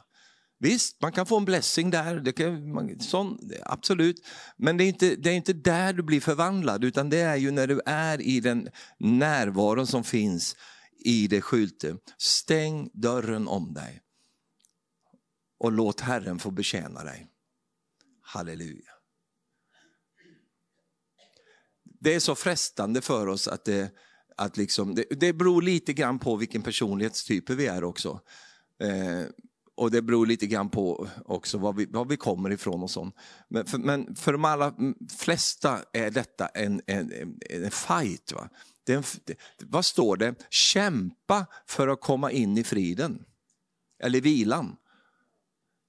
[0.59, 4.15] Visst, man kan få en blessing där, det kan, man, sån, absolut.
[4.57, 7.51] Men det är, inte, det är inte där du blir förvandlad, utan det är ju
[7.51, 10.55] när du är i den närvaron som finns
[11.05, 11.95] i det skyltet.
[12.17, 14.01] Stäng dörren om dig
[15.57, 17.27] och låt Herren få betjäna dig.
[18.21, 18.91] Halleluja.
[21.83, 23.91] Det är så frestande för oss att det,
[24.37, 28.21] att liksom, det, det beror lite grann på vilken personlighetstyp vi är också.
[28.79, 29.25] Eh,
[29.75, 33.15] och det beror lite grann på också var vi, var vi kommer ifrån och sånt.
[33.49, 34.73] Men för, men för de allra
[35.17, 37.11] flesta är detta en, en,
[37.49, 38.31] en fight.
[38.31, 38.49] Va?
[38.83, 40.35] Det en, det, vad står det?
[40.49, 43.25] Kämpa för att komma in i friden.
[44.03, 44.75] Eller vilan.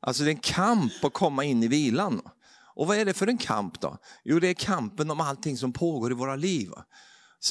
[0.07, 2.21] Alltså det är en kamp att komma in i vilan.
[2.75, 3.99] Och vad är det för en kamp då?
[4.25, 6.71] Jo, det är kampen om allting som pågår i våra liv.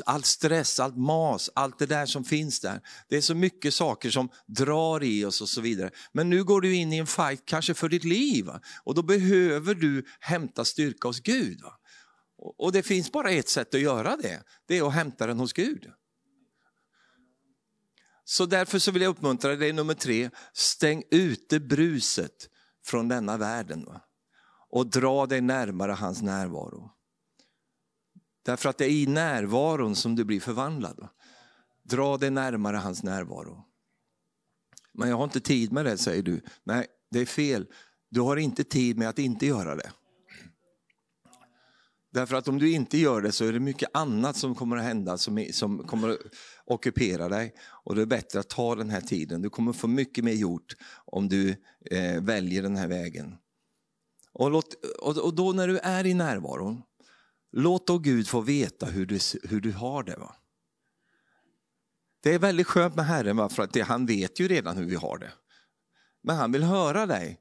[0.06, 2.82] All stress, allt mas, allt det där som finns där.
[3.10, 5.90] Det är så mycket saker som drar i oss och så vidare.
[6.12, 8.50] Men nu går du in i en fight kanske för ditt liv
[8.84, 11.62] och då behöver du hämta styrka hos Gud.
[12.58, 15.54] Och det finns bara ett sätt att göra det, det är att hämta den hos
[15.54, 15.92] Gud.
[18.26, 22.50] Så därför så vill jag uppmuntra dig, nummer tre, stäng ute bruset
[22.86, 23.86] från denna världen.
[23.86, 24.02] Va?
[24.70, 26.92] Och dra dig närmare hans närvaro.
[28.46, 31.00] Därför att det är i närvaron som du blir förvandlad.
[31.00, 31.10] Va?
[31.84, 33.66] Dra dig närmare hans närvaro.
[34.94, 36.42] Men jag har inte tid med det, säger du.
[36.64, 37.68] Nej, det är fel.
[38.10, 39.92] Du har inte tid med att inte göra det.
[42.16, 44.84] Därför att om du inte gör det så är det mycket annat som kommer att
[44.84, 46.18] hända som, som kommer att
[46.66, 47.54] ockupera dig.
[47.84, 49.42] Och det är bättre att ta den här tiden.
[49.42, 50.76] Du kommer få mycket mer gjort
[51.06, 51.50] om du
[51.92, 53.36] eh, väljer den här vägen.
[54.34, 56.82] Och, låt, och, och, då när du är i närvaron,
[57.52, 60.16] låt då Gud få veta hur du, hur du har det.
[60.16, 60.36] Va?
[62.24, 63.50] Det är väldigt skönt med Herren, va?
[63.50, 65.32] för att det, han vet ju redan hur vi har det.
[66.24, 67.40] Men han vill höra dig,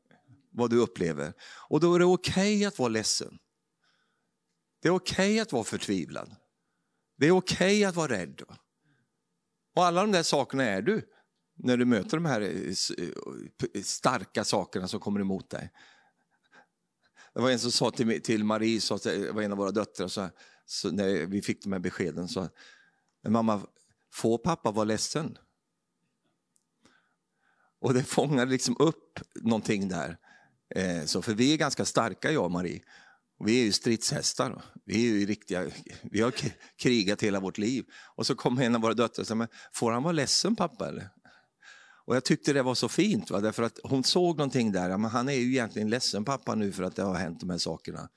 [0.50, 1.32] vad du upplever.
[1.68, 3.38] Och då är det okej okay att vara ledsen.
[4.84, 6.36] Det är okej okay att vara förtvivlad.
[7.16, 8.42] Det är okej okay att vara rädd.
[9.74, 11.08] Och alla de där sakerna är du
[11.54, 12.74] när du möter de här eh,
[13.74, 15.72] eh, starka sakerna som kommer emot dig.
[17.34, 20.08] Det var en som sa till, till Marie, så det var en av våra döttrar,
[20.08, 20.30] så,
[20.66, 22.48] så när vi fick de här beskeden, så
[23.28, 23.66] mamma,
[24.12, 25.38] får pappa vara ledsen?
[27.80, 30.18] Och det fångade liksom upp någonting där.
[30.74, 32.82] Eh, så för vi är ganska starka jag och Marie.
[33.38, 34.62] Och Vi är ju stridshästar.
[34.84, 35.70] Vi, är ju riktiga,
[36.02, 36.34] vi har
[36.76, 37.84] krigat hela vårt liv.
[38.16, 40.88] Och så kom en av våra döttrar och sa, men får han vara ledsen pappa?
[40.88, 41.10] Eller?
[42.06, 43.40] Och jag tyckte det var så fint, va?
[43.40, 46.82] därför att hon såg någonting där, men han är ju egentligen ledsen pappa nu för
[46.82, 48.08] att det har hänt de här sakerna.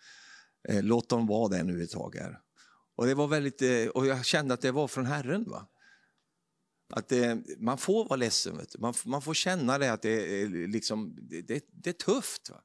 [0.70, 2.40] Eh, låt dem vara det nu ett tag här.
[2.96, 5.44] Och, det var väldigt, eh, och jag kände att det var från Herren.
[5.44, 5.68] Va?
[6.94, 11.16] Att det, man får vara ledsen, man, man, får känna det att det är, liksom,
[11.22, 12.50] det, det, det är tufft.
[12.50, 12.62] Va?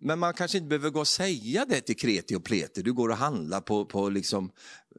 [0.00, 2.82] Men man kanske inte behöver gå och säga det till kreti och pleti.
[2.82, 4.52] Du går och handlar på, på, liksom,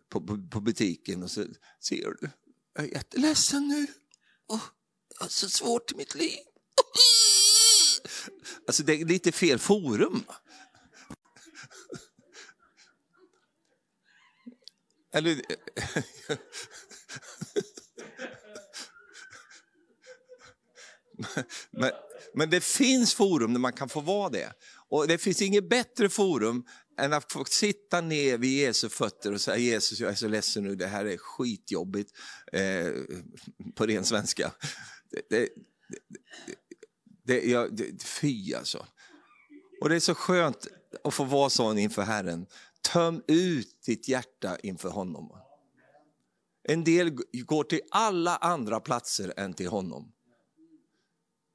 [0.10, 1.46] på, på, på butiken och så
[1.80, 2.30] ser du,
[2.74, 3.88] jag är jätteledsen nu.
[4.48, 4.62] Oh,
[5.10, 6.38] jag har så svårt i mitt liv.
[8.68, 10.24] Alltså det är lite fel forum.
[15.14, 15.42] Eller...
[21.72, 21.92] men,
[22.34, 24.54] men det finns forum där man kan få vara det.
[24.92, 26.64] Och det finns inget bättre forum
[27.00, 30.64] än att få sitta ner vid Jesu fötter och säga Jesus, jag är så ledsen
[30.64, 32.12] nu, det här är skitjobbigt,
[32.52, 32.92] eh,
[33.76, 34.52] på ren svenska.
[35.10, 35.50] Det, det,
[35.90, 36.56] det,
[37.24, 38.86] det, jag, det, fy alltså.
[39.82, 40.68] Och det är så skönt
[41.04, 42.46] att få vara sån inför Herren.
[42.94, 45.32] Töm ut ditt hjärta inför honom.
[46.64, 47.10] En del
[47.46, 50.12] går till alla andra platser än till honom.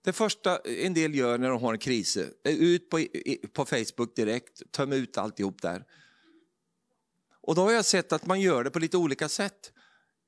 [0.07, 3.07] Det första en del gör när de har en kris är ut på,
[3.53, 5.85] på Facebook direkt, töm ut alltihop där.
[7.41, 9.73] Och då har jag sett att man gör det på lite olika sätt.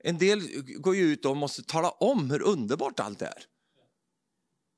[0.05, 3.45] En del går ju ut och måste tala om hur underbart allt är.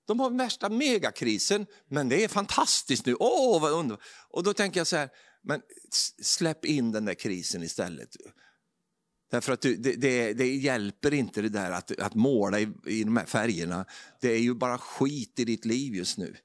[0.07, 3.17] De har värsta megakrisen, men det är fantastiskt nu.
[3.21, 4.05] Åh, vad underbart.
[4.29, 5.09] Och då tänker jag så här,
[5.43, 5.63] men
[6.23, 8.17] släpp in den där krisen istället.
[9.31, 13.17] Därför att det, det, det, hjälper inte det där att, att måla i, i de
[13.17, 13.85] här färgerna.
[14.21, 16.37] Det är ju bara skit i ditt liv just nu.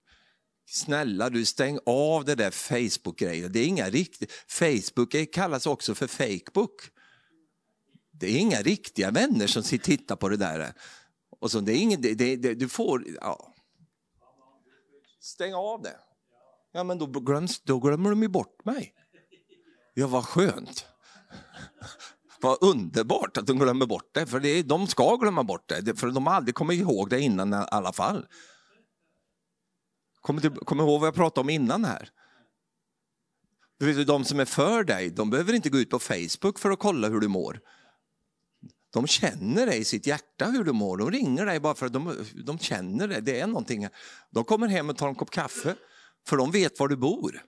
[0.67, 3.51] Snälla du, stäng av det där Facebook-grejen.
[3.51, 4.29] Det är inga riktiga...
[4.47, 6.81] Facebook kallas också för Fakebook.
[8.11, 10.73] Det är inga riktiga vänner som tittar på det där.
[11.39, 13.05] Och så, det är ingen, det, det, du får...
[13.21, 13.53] Ja.
[15.19, 15.95] Stäng av det.
[16.71, 18.93] Ja, men då, glöms, då glömmer de ju bort mig.
[19.93, 20.85] Ja, vad skönt.
[22.45, 26.07] Vad underbart att de glömmer bort det, för det, de ska glömma bort det, för
[26.07, 28.27] de har aldrig kommit ihåg det innan i alla fall.
[30.21, 32.09] Kom, kom ihåg vad jag pratade om innan här.
[33.79, 36.71] Du vet, de som är för dig, de behöver inte gå ut på Facebook för
[36.71, 37.59] att kolla hur du mår.
[38.93, 40.97] De känner dig i sitt hjärta hur du mår.
[40.97, 43.21] De ringer dig bara för att de, de känner det.
[43.21, 43.87] Det är någonting.
[44.29, 45.75] De kommer hem och tar en kopp kaffe,
[46.27, 47.43] för de vet var du bor.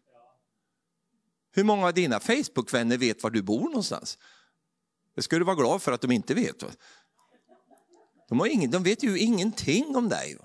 [1.51, 4.17] Hur många av dina Facebook-vänner vet var du bor någonstans?
[5.17, 6.63] Det ska du vara glad för att de inte vet.
[8.29, 10.37] De, har ingen, de vet ju ingenting om dig.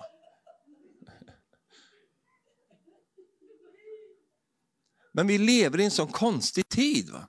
[5.12, 7.28] Men vi lever i en sån konstig tid va?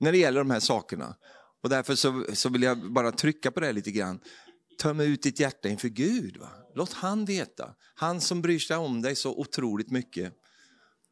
[0.00, 1.16] när det gäller de här sakerna.
[1.62, 4.20] Och därför så, så vill jag bara trycka på det lite grann.
[4.82, 6.36] Töm ut ditt hjärta inför Gud.
[6.36, 6.50] Va?
[6.74, 7.74] Låt han veta.
[7.94, 10.32] Han som bryr sig om dig så otroligt mycket.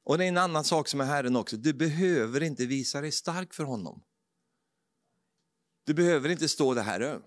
[0.05, 1.57] Och det är en annan sak som är Herren också.
[1.57, 4.03] Du behöver inte visa dig stark för honom.
[5.87, 7.21] Du behöver inte stå där här.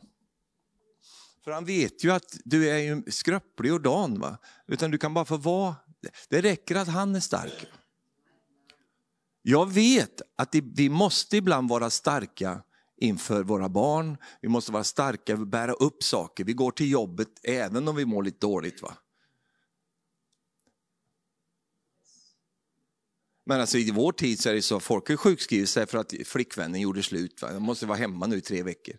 [1.44, 4.20] För han vet ju att du är ju skröplig och dan.
[4.20, 4.38] Va?
[4.68, 5.76] Utan du kan bara få vara,
[6.30, 7.68] det räcker att han är stark.
[9.42, 12.62] Jag vet att vi måste ibland vara starka
[12.98, 14.18] inför våra barn.
[14.42, 16.44] Vi måste vara starka, bära upp saker.
[16.44, 18.82] Vi går till jobbet även om vi mår lite dåligt.
[18.82, 18.94] Va?
[23.50, 26.14] Men alltså i vår tid så är det så folk har sjukskrivit sig för att
[26.26, 27.42] flickvännen gjorde slut.
[27.42, 27.52] Va?
[27.54, 28.96] De måste vara hemma nu i tre veckor.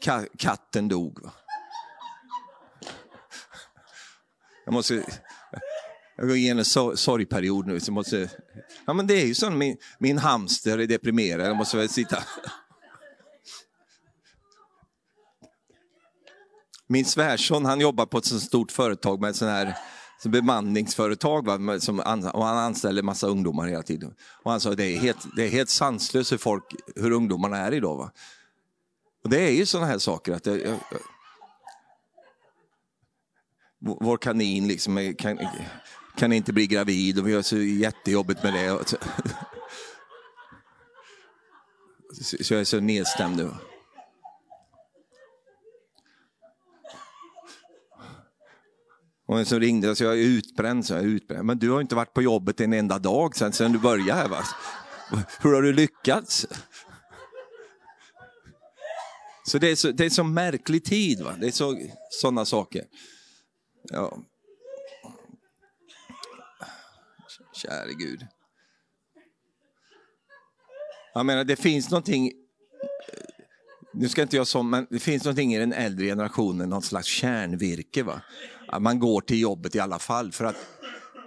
[0.00, 1.22] Ka katten dog.
[1.22, 1.32] Va?
[4.64, 5.04] Jag måste...
[6.16, 7.80] Jag går igenom en sorgperiod nu.
[7.80, 8.30] Så måste,
[8.86, 11.46] ja, men det är ju så, min, min hamster är deprimerad.
[11.46, 12.24] Jag måste väl sitta...
[16.86, 19.76] Min svärson han jobbar på ett så stort företag med sån här
[20.22, 21.98] så bemanningsföretag va, som,
[22.34, 24.14] och han anställer massa ungdomar hela tiden.
[24.42, 26.64] Och han sa det är helt, det är helt sanslöst hur, folk,
[26.96, 27.96] hur ungdomarna är idag.
[27.96, 28.10] Va?
[29.24, 30.76] Och det är ju sådana här saker att det, eh,
[33.78, 35.38] vår kanin liksom kan,
[36.16, 38.96] kan inte bli gravid och vi har så jättejobbigt med det.
[42.22, 43.50] Så jag är så nedstämd nu.
[49.30, 51.44] Och en som ringde och sa, jag är utbränd, så jag är utbränd.
[51.44, 54.28] Men du har inte varit på jobbet en enda dag sedan, sedan du började här.
[54.28, 54.44] Va?
[55.40, 56.46] Hur har du lyckats?
[59.46, 61.34] Så det är så, det är så märklig tid, va?
[61.40, 61.78] det är så,
[62.10, 62.84] sådana saker.
[63.82, 64.18] Ja.
[67.52, 68.26] Käre Gud.
[71.14, 72.32] Jag menar, det finns någonting
[73.94, 77.08] nu ska inte jag som, men det finns någonting i den äldre generationen, någon slags
[77.08, 78.02] kärnvirke.
[78.02, 78.20] Va?
[78.68, 80.56] Att man går till jobbet i alla fall för att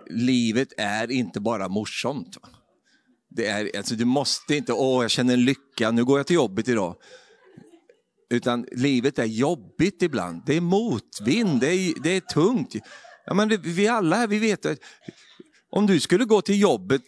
[0.09, 2.37] livet är inte bara morsomt.
[2.41, 2.49] Va?
[3.29, 6.35] Det är, alltså, du måste inte, åh jag känner en lycka, nu går jag till
[6.35, 6.95] jobbet idag.
[8.29, 12.75] Utan livet är jobbigt ibland, det är motvind, det är, det är tungt.
[13.25, 14.79] Ja, men det, vi alla här, vi vet att
[15.69, 17.01] om du skulle gå till jobbet,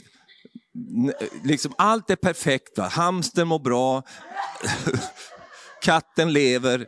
[1.43, 2.87] liksom allt är perfekt, va?
[2.87, 4.03] hamsten mår bra,
[5.85, 6.87] katten lever.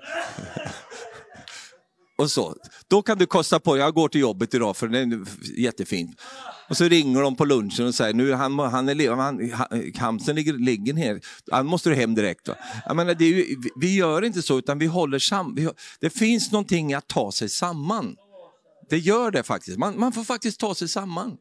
[2.17, 2.55] Och så.
[2.88, 5.25] Då kan du kosta på jag går till jobbet idag för det är
[5.60, 6.21] jättefint.
[6.69, 9.51] Och så ringer de på lunchen och säger, nu han, han är han,
[9.97, 12.47] hamsen ligger, ligger ner, han måste du hem direkt.
[12.47, 12.55] Va?
[12.86, 15.73] Jag menar, det är ju, vi gör inte så, utan vi håller samman.
[15.99, 18.15] Det finns någonting att ta sig samman.
[18.89, 21.38] Det gör det faktiskt, man, man får faktiskt ta sig samman.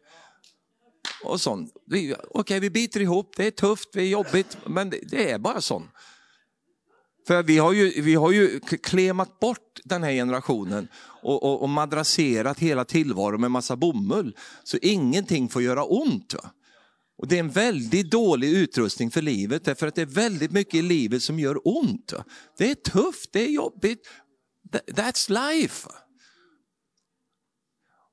[1.24, 1.72] Och sånt.
[1.86, 5.38] Okej, okay, vi biter ihop, det är tufft, det är jobbigt, men det, det är
[5.38, 5.90] bara sånt.
[7.26, 10.88] För vi har ju, vi har ju klemat bort den här generationen
[11.22, 14.36] och, och, och madrasserat hela tillvaron med massa bomull.
[14.64, 16.34] Så ingenting får göra ont.
[16.34, 16.50] Va?
[17.18, 20.74] Och Det är en väldigt dålig utrustning för livet, därför att det är väldigt mycket
[20.74, 22.12] i livet som gör ont.
[22.12, 22.24] Va?
[22.58, 24.08] Det är tufft, det är jobbigt.
[24.92, 25.88] That's life.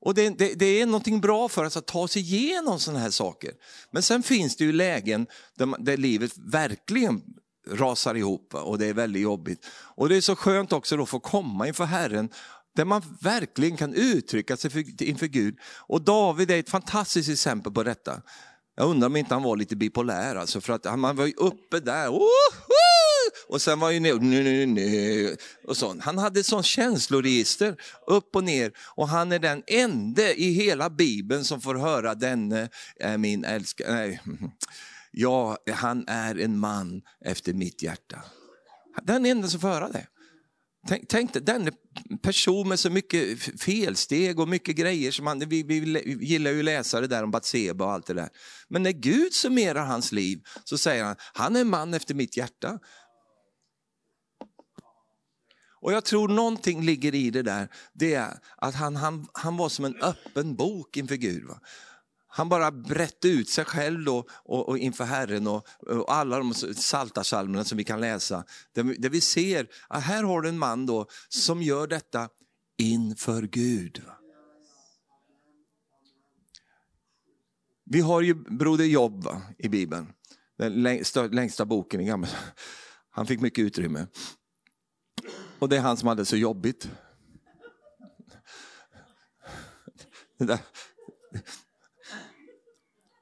[0.01, 3.09] Och det, det, det, är någonting bra för oss att ta sig igenom sådana här
[3.09, 3.51] saker.
[3.91, 7.21] Men sen finns det ju lägen där, man, där livet verkligen
[7.71, 9.65] rasar ihop och det är väldigt jobbigt.
[9.95, 12.29] Och det är så skönt också att få komma inför Herren
[12.75, 15.57] där man verkligen kan uttrycka sig för, inför Gud.
[15.79, 18.21] Och David är ett fantastiskt exempel på detta.
[18.75, 21.79] Jag undrar om inte han var lite bipolär, alltså, för att han var ju uppe
[21.79, 26.03] där, oh, oh, och sen var ju ner, nu, nu, nu, och sånt.
[26.03, 27.75] Han hade sån känsloregister,
[28.07, 32.69] upp och ner, och han är den enda i hela Bibeln som får höra denne
[32.99, 34.19] är min älskade...
[35.15, 38.23] Ja, han är en man efter mitt hjärta.
[39.03, 40.07] Den enda som får höra det.
[40.87, 41.71] Tänk, tänk dig, den
[42.21, 45.11] person med så mycket felsteg och mycket grejer.
[45.11, 48.13] Som han, vi, vi gillar ju att läsa det där om Batseba och allt det
[48.13, 48.29] där.
[48.67, 52.37] Men när Gud summerar hans liv så säger han, han är en man efter mitt
[52.37, 52.79] hjärta.
[55.81, 59.69] Och jag tror någonting ligger i det där, det är att han, han, han var
[59.69, 61.43] som en öppen bok inför Gud.
[61.43, 61.59] Va?
[62.35, 66.53] Han bara brätte ut sig själv då, och, och inför Herren och, och alla de
[66.53, 68.45] saltarsalmerna som vi kan läsa.
[68.73, 72.29] Där, där vi ser att här har du en man då som gör detta
[72.77, 74.03] inför Gud.
[77.85, 80.13] Vi har ju Broder Jobb va, i Bibeln,
[80.57, 82.27] den längsta, längsta boken i gamla.
[83.09, 84.07] Han fick mycket utrymme.
[85.59, 86.89] Och det är han som hade så jobbigt.
[90.37, 90.59] Det där,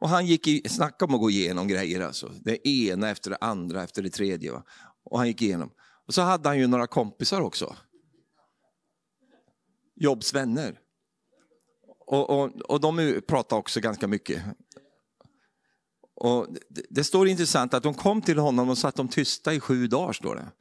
[0.02, 2.32] och han gick i, snacka om att gå igenom grejer alltså.
[2.44, 4.52] Det ena efter det andra efter det tredje.
[4.52, 4.64] Va?
[5.04, 5.72] Och han gick igenom.
[6.08, 7.76] Och så hade han ju några kompisar också.
[9.96, 10.80] Jobs vänner.
[12.08, 14.44] Och, och, och de pratade också ganska mycket.
[16.16, 19.60] Och det, det står intressant att de kom till honom och satt de tysta i
[19.60, 20.14] sju dagar.
[20.14, 20.52] Står det.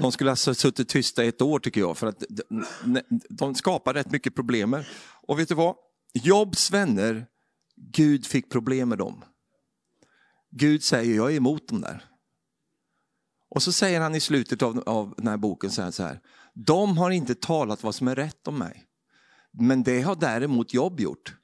[0.00, 3.54] De skulle alltså ha suttit tysta i ett år tycker jag, för att de, de
[3.54, 4.76] skapar rätt mycket problem.
[5.26, 5.76] Och vet du vad?
[6.12, 7.26] Jobs vänner
[7.76, 9.24] Gud fick problem med dem.
[10.50, 12.04] Gud säger, jag är emot dem där.
[13.50, 16.20] Och så säger han i slutet av, av den här boken så här, så här,
[16.54, 18.84] de har inte talat vad som är rätt om mig.
[19.52, 21.36] Men det har däremot Jobb gjort.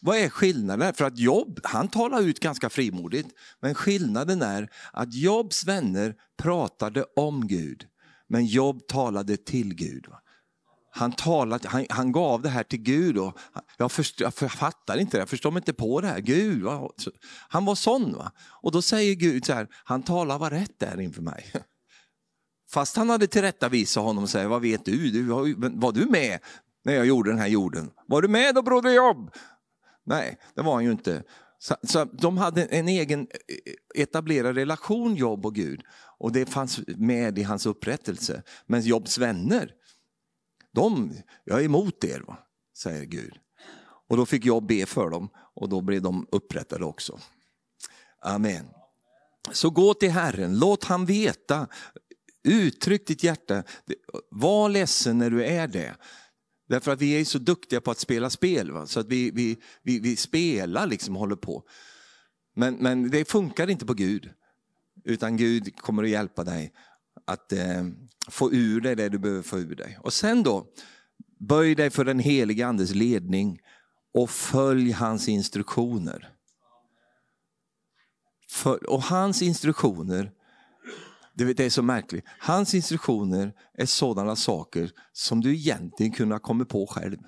[0.00, 0.94] Vad är skillnaden?
[0.94, 3.28] För att Jobb, han talar ut ganska frimodigt.
[3.60, 7.86] Men skillnaden är att Jobs vänner pratade om Gud.
[8.28, 10.06] Men Jobb talade till Gud.
[10.98, 13.18] Han, talade, han, han gav det här till Gud.
[13.18, 13.38] Och
[13.76, 16.20] jag, först, jag fattar inte det, jag förstår mig inte på det här.
[16.20, 16.90] Gud, va?
[17.48, 18.12] Han var sån.
[18.12, 18.32] Va?
[18.62, 21.52] Och då säger Gud så här, han talar vad rätt är inför mig.
[22.70, 25.10] Fast han hade tillrättavisat honom och säger, vad vet du?
[25.10, 26.38] du var, var du med
[26.84, 27.90] när jag gjorde den här jorden?
[28.06, 29.30] Var du med då broder Jobb?
[30.06, 31.22] Nej, det var han ju inte.
[31.58, 35.82] Så, så, de hade en egen eh, etablerad relation, Jobb och Gud.
[36.18, 38.42] Och det fanns med i hans upprättelse.
[38.66, 39.74] Men Jobs vänner,
[40.78, 41.12] de,
[41.44, 42.38] jag är emot er, va?
[42.76, 43.38] säger Gud.
[44.08, 47.18] Och då fick jag be för dem och då blev de upprättade också.
[48.22, 48.66] Amen.
[49.52, 51.66] Så gå till Herren, låt han veta,
[52.44, 53.62] uttryck ditt hjärta,
[54.30, 55.94] var ledsen när du är det.
[56.68, 58.86] Därför att vi är så duktiga på att spela spel, va?
[58.86, 61.62] så att vi, vi, vi, vi spelar liksom håller på.
[62.54, 64.30] Men, men det funkar inte på Gud,
[65.04, 66.72] utan Gud kommer att hjälpa dig
[67.28, 67.86] att eh,
[68.28, 69.98] få ur dig det du behöver få ur dig.
[70.00, 70.66] Och sen då,
[71.38, 73.60] böj dig för den helige andes ledning
[74.14, 76.32] och följ hans instruktioner.
[78.50, 80.32] För, och hans instruktioner,
[81.34, 82.24] Det, är så märkligt.
[82.38, 87.18] Hans instruktioner är sådana saker som du egentligen kunde ha kommit på själv.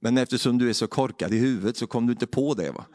[0.00, 2.70] Men eftersom du är så korkad i huvudet så kom du inte på det.
[2.70, 2.86] va?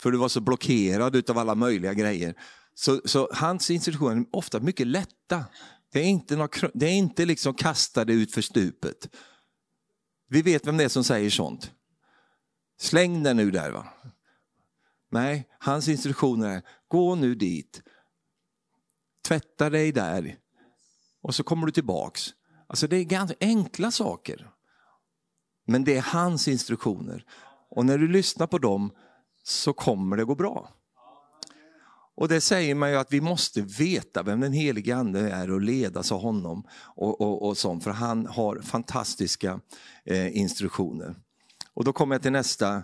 [0.00, 2.34] För du var så blockerad av alla möjliga grejer.
[2.78, 5.44] Så, så hans instruktioner är ofta mycket lätta.
[5.92, 9.08] Det är inte, något, det är inte liksom kastade ut för stupet.
[10.28, 11.72] Vi vet vem det är som säger sånt.
[12.80, 13.70] Släng den nu där.
[13.70, 13.86] va.
[15.10, 17.82] Nej, hans instruktioner är, gå nu dit,
[19.28, 20.38] tvätta dig där
[21.22, 22.34] och så kommer du tillbaks.
[22.66, 24.50] Alltså det är ganska enkla saker.
[25.66, 27.24] Men det är hans instruktioner.
[27.70, 28.90] Och när du lyssnar på dem
[29.42, 30.72] så kommer det gå bra.
[32.16, 35.60] Och det säger man ju att vi måste veta vem den helige ande är och
[35.60, 36.66] ledas av honom.
[36.78, 39.60] Och, och, och sånt, för han har fantastiska
[40.04, 41.14] eh, instruktioner.
[41.74, 42.76] Och då kommer jag till nästa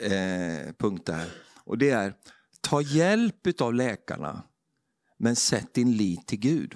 [0.00, 1.26] eh, punkt där.
[1.64, 2.14] Och det är,
[2.60, 4.42] ta hjälp av läkarna,
[5.18, 6.74] men sätt din lit till Gud.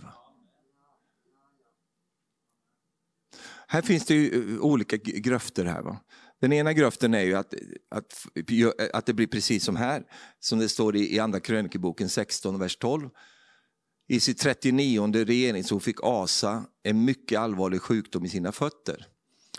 [3.66, 5.82] Här finns det ju eh, olika gröfter här.
[5.82, 6.00] Va?
[6.40, 7.54] Den ena gröften är ju att,
[7.88, 8.26] att,
[8.92, 10.04] att det blir precis som här,
[10.40, 13.10] som det står i, i andra krönikeboken 16, vers 12.
[14.08, 19.06] I sitt 39 regeringsår fick Asa en mycket allvarlig sjukdom i sina fötter.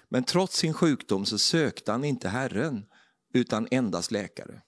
[0.10, 2.86] Men trots sin sjukdom så sökte han inte Herren,
[3.34, 4.62] utan endast läkare.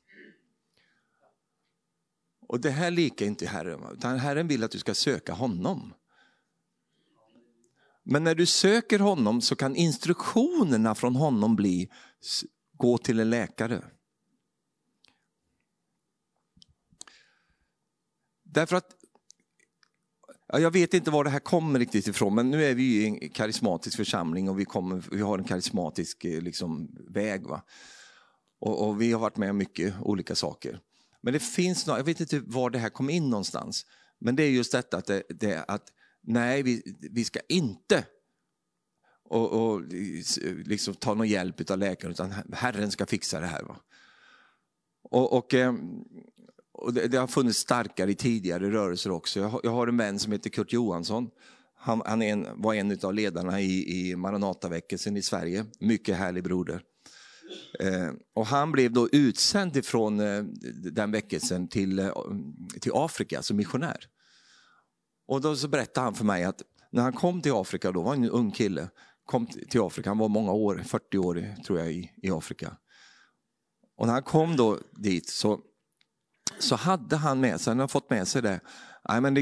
[2.47, 5.93] Och det här likar inte Herren, utan Herren vill att du ska söka honom.
[8.03, 11.89] Men när du söker honom så kan instruktionerna från honom bli
[12.77, 13.83] gå till en läkare.
[18.43, 18.95] Därför att,
[20.47, 23.29] jag vet inte var det här kommer riktigt ifrån, men nu är vi i en
[23.29, 27.43] karismatisk församling och vi, kommer, vi har en karismatisk eh, liksom, väg.
[27.47, 27.61] Va?
[28.59, 30.79] Och, och, vi har varit med om mycket olika saker.
[31.21, 33.85] Men det finns, jag vet inte var det här kom in någonstans,
[34.19, 35.91] men det är just detta att, det, det, att
[36.21, 38.05] nej, vi, vi ska inte
[39.31, 39.81] och, och
[40.65, 43.63] liksom ta någon hjälp av läkaren, utan Herren ska fixa det här.
[43.63, 43.75] Va?
[45.03, 46.03] Och, och, ehm,
[46.71, 49.39] och det, det, har funnits starkare i tidigare rörelser också.
[49.39, 51.29] Jag har, jag har en vän som heter Kurt Johansson.
[51.75, 55.65] Han, han en, var en av ledarna i, i Maranataväckelsen i Sverige.
[55.79, 56.81] Mycket härlig broder.
[57.79, 60.43] Eh, och han blev då utsänd ifrån eh,
[60.91, 62.11] den väckelsen till, eh,
[62.81, 64.07] till Afrika som missionär.
[65.31, 68.09] Och då så berättade han för mig att när han kom till Afrika, då var
[68.09, 68.89] han en ung kille,
[69.25, 72.77] kom till Afrika, han var många år, 40 år tror jag i, i Afrika.
[73.97, 75.59] Och när han kom då dit så,
[76.59, 78.59] så hade han med sig, han har fått med sig det,
[79.09, 79.41] Nej, men det,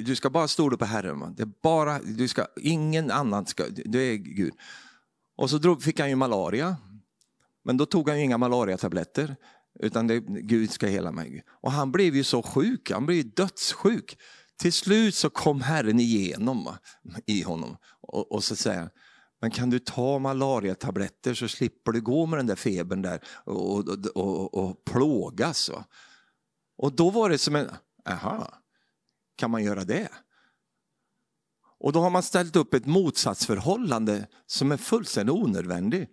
[0.00, 1.34] du ska bara stå på Herren.
[1.34, 4.54] Det är bara, du ska, ingen annan ska, du är Gud.
[5.36, 6.76] Och så drog, fick han ju malaria.
[7.64, 9.36] Men då tog han ju inga malariatabletter.
[9.80, 11.44] Utan det, Gud ska hela mig.
[11.48, 14.18] Och han blev ju så sjuk, han blev dödssjuk.
[14.58, 16.68] Till slut så kom Herren igenom
[17.26, 18.90] i honom och, och så säger
[19.40, 23.88] men kan du ta malariatabletter så slipper du gå med den där febern där och,
[23.88, 25.70] och, och, och plågas.
[25.70, 25.84] Va?
[26.76, 27.70] Och då var det som en,
[28.08, 28.52] aha,
[29.36, 30.08] kan man göra det?
[31.80, 36.10] Och då har man ställt upp ett motsatsförhållande som är fullständigt onödvändigt.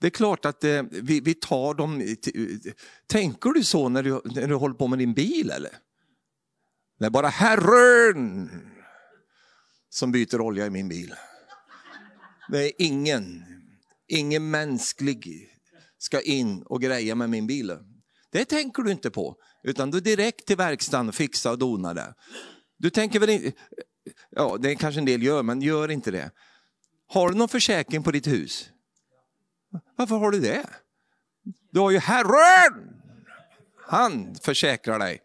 [0.00, 2.00] Det är klart att eh, vi, vi tar dem...
[2.00, 2.72] Eh,
[3.06, 5.70] tänker du så när du, när du håller på med din bil eller?
[7.00, 8.50] Det är bara Herren
[9.88, 11.14] som byter olja i min bil.
[12.48, 13.44] Det är ingen,
[14.06, 15.48] ingen mänsklig
[15.98, 17.78] ska in och greja med min bil.
[18.30, 22.14] Det tänker du inte på, utan du direkt till verkstaden och fixa och dona det.
[22.76, 23.52] Du tänker väl inte,
[24.30, 26.30] ja det kanske en del gör, men gör inte det.
[27.06, 28.70] Har du någon försäkring på ditt hus?
[29.96, 30.66] Varför har du det?
[31.70, 33.02] Du har ju Herren!
[33.86, 35.22] Han försäkrar dig.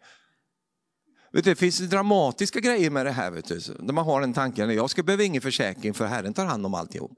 [1.36, 3.30] Vet du, det finns dramatiska grejer med det här.
[3.30, 6.44] Vet du, när man har den tanken, jag ska behöva ingen försäkring för Herren tar
[6.44, 7.12] hand om alltihop.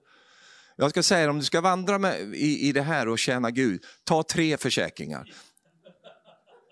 [0.76, 3.84] Jag ska säga om du ska vandra med, i, i det här och tjäna Gud,
[4.04, 5.32] ta tre försäkringar.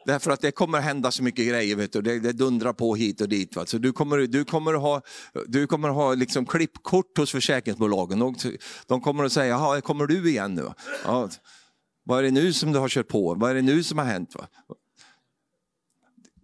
[0.06, 2.02] Därför att det kommer hända så mycket grejer, vet du.
[2.02, 3.56] Det, det dundrar på hit och dit.
[3.56, 3.66] Va?
[3.66, 5.02] Så du kommer, du kommer ha,
[5.46, 8.18] du kommer ha liksom klippkort hos försäkringsbolagen.
[8.18, 8.34] De,
[8.86, 10.72] de kommer att säga, jaha, kommer du igen nu?
[11.04, 11.30] Ja.
[12.04, 13.34] Vad är det nu som du har kört på?
[13.34, 14.34] Vad är det nu som har hänt?
[14.34, 14.46] Va?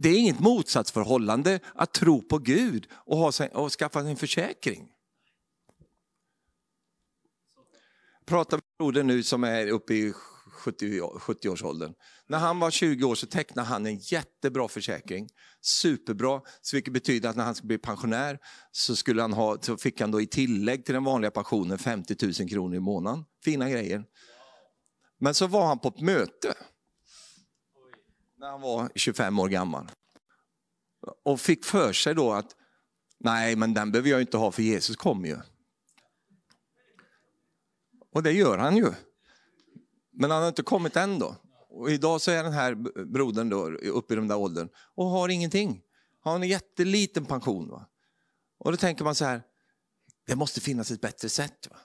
[0.03, 4.89] Det är inget motsatsförhållande att tro på Gud och, ha sig, och skaffa en försäkring.
[8.19, 10.13] Jag pratar med broder nu som är uppe i
[10.65, 11.89] 70-årsåldern.
[11.89, 15.29] 70 När han var 20 år så tecknade han en jättebra försäkring.
[15.61, 18.39] Superbra, så vilket betyder att när han skulle bli pensionär
[18.73, 22.17] så, skulle han ha, så fick han då i tillägg till den vanliga pensionen 50
[22.41, 23.25] 000 kronor i månaden.
[23.45, 24.05] Fina grejer.
[25.21, 26.55] Men så var han på ett möte
[28.43, 29.91] när han var 25 år gammal.
[31.25, 32.57] och fick för sig då att
[33.19, 35.39] nej, men den behöver jag inte ha för Jesus kommer ju.
[38.13, 38.93] Och det gör han ju.
[40.13, 41.37] Men han har inte kommit än då.
[41.69, 42.75] Och idag så är den här
[43.05, 45.83] brodern då uppe i den där åldern och har ingenting.
[46.21, 47.69] Har en jätteliten pension.
[47.69, 47.87] Va?
[48.59, 49.43] Och då tänker man så här,
[50.27, 51.69] det måste finnas ett bättre sätt.
[51.71, 51.77] Va?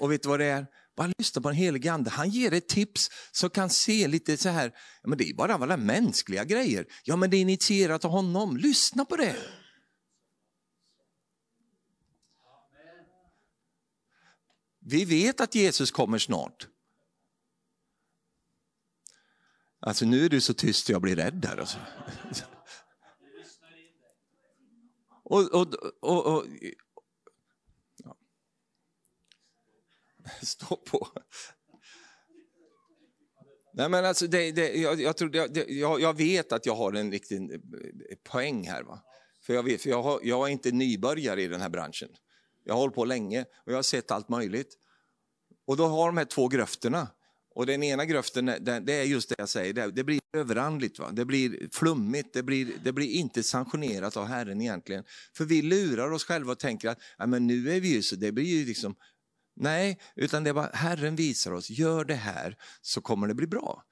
[0.00, 0.66] Och vet du vad det är?
[1.00, 2.10] Bara lyssna på den helige ande.
[2.10, 4.72] Han ger ett tips som kan se lite så här,
[5.02, 6.86] men det är bara alla mänskliga grejer.
[7.04, 9.36] Ja men det är initierat av honom, lyssna på det.
[14.78, 16.68] Vi vet att Jesus kommer snart.
[19.80, 21.56] Alltså nu är du så tyst jag blir rädd här.
[21.56, 21.78] Alltså.
[25.24, 26.46] Och, och, och, och
[27.96, 28.16] ja.
[30.42, 31.08] Stå på.
[33.72, 36.92] Nej, men alltså det, det, jag, jag, tror det, jag, jag, vet att jag har
[36.92, 37.58] en riktig eh,
[38.22, 38.82] poäng här.
[38.82, 39.02] Va?
[39.42, 42.08] För, jag, vet, för jag, har, jag är inte nybörjare i den här branschen.
[42.64, 44.76] Jag har hållit på länge och jag har sett allt möjligt.
[45.66, 47.08] Och då har de här två gröfterna.
[47.54, 51.10] Och den ena gröften, det är just det jag säger, det blir överandligt, va?
[51.12, 55.04] det blir flummigt, det blir, det blir inte sanktionerat av Herren egentligen.
[55.36, 58.16] För vi lurar oss själva och tänker att ja, men nu är vi ju så,
[58.16, 58.94] det blir ju liksom...
[59.60, 63.46] Nej, utan det är bara Herren visar oss, gör det här så kommer det bli
[63.46, 63.84] bra.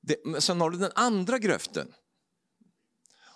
[0.00, 1.92] Det, sen har du den andra gröften.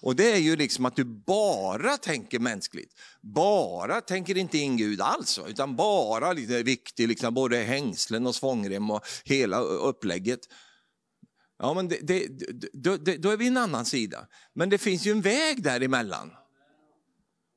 [0.01, 2.95] Och det är ju liksom att du bara tänker mänskligt.
[3.21, 8.91] Bara tänker inte in Gud alls, utan bara lite viktig, liksom både hängslen och svångrem
[8.91, 10.41] och hela upplägget.
[11.59, 12.27] Ja, men det, det,
[12.73, 14.27] då, då är vi en annan sida.
[14.55, 16.31] Men det finns ju en väg däremellan.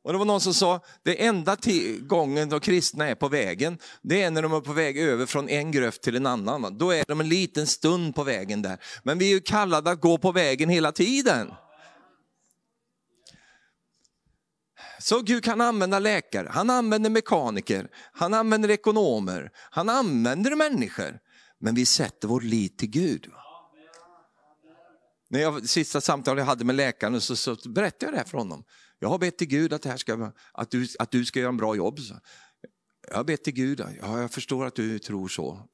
[0.03, 1.57] Och det var någon som sa, det enda
[1.99, 5.49] gången de kristna är på vägen, det är när de är på väg över från
[5.49, 6.77] en gröft till en annan.
[6.77, 8.77] Då är de en liten stund på vägen där.
[9.03, 11.51] Men vi är ju kallade att gå på vägen hela tiden.
[14.99, 21.19] Så Gud kan använda läkare, han använder mekaniker, han använder ekonomer, han använder människor.
[21.59, 23.31] Men vi sätter vår lit till Gud.
[25.29, 28.37] När jag, sista samtalet jag hade med läkaren så, så berättade jag det här för
[28.37, 28.63] honom.
[28.99, 31.49] Jag har bett till Gud att, det här ska, att, du, att du ska göra
[31.49, 31.99] en bra jobb.
[33.09, 35.69] Jag har bett till Gud, ja, jag förstår att du tror så.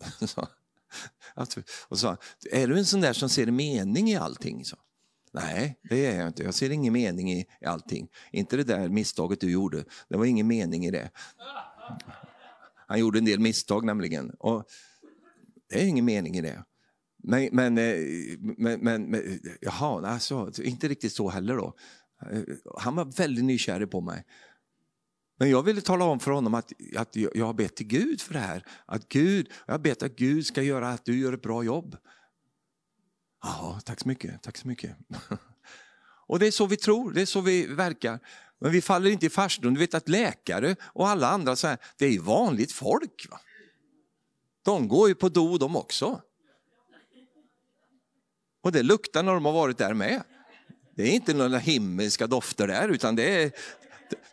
[1.87, 2.17] och så,
[2.51, 4.65] är du en sån där som ser mening i allting?
[4.65, 4.77] Så.
[5.33, 6.43] Nej, det är jag inte.
[6.43, 8.07] Jag ser ingen mening i allting.
[8.31, 9.83] Inte det där misstaget du gjorde.
[10.09, 11.09] Det var ingen mening i det.
[12.87, 14.29] Han gjorde en del misstag nämligen.
[14.39, 14.65] Och
[15.69, 16.63] det är ingen mening i det.
[17.23, 17.95] Men, men, eh,
[18.39, 21.75] men, men, men jaha, alltså, inte riktigt så heller då.
[22.31, 22.43] Eh,
[22.77, 24.25] han var väldigt nykär på mig.
[25.37, 28.33] Men jag ville tala om för honom att, att jag har bett till Gud för
[28.33, 28.65] det här.
[28.85, 31.97] Att Gud, jag har bett att Gud ska göra att du gör ett bra jobb.
[33.43, 34.97] Jaha, tack så mycket, tack så mycket.
[36.27, 38.19] Och det är så vi tror, det är så vi verkar.
[38.59, 39.73] Men vi faller inte i farstun.
[39.73, 43.27] Du vet att läkare och alla andra, så här, det är ju vanligt folk.
[43.29, 43.39] Va?
[44.61, 46.21] De går ju på do de också.
[48.61, 50.23] Och det luktar när de har varit där med.
[50.95, 53.51] Det är inte några himmelska dofter där, utan det är,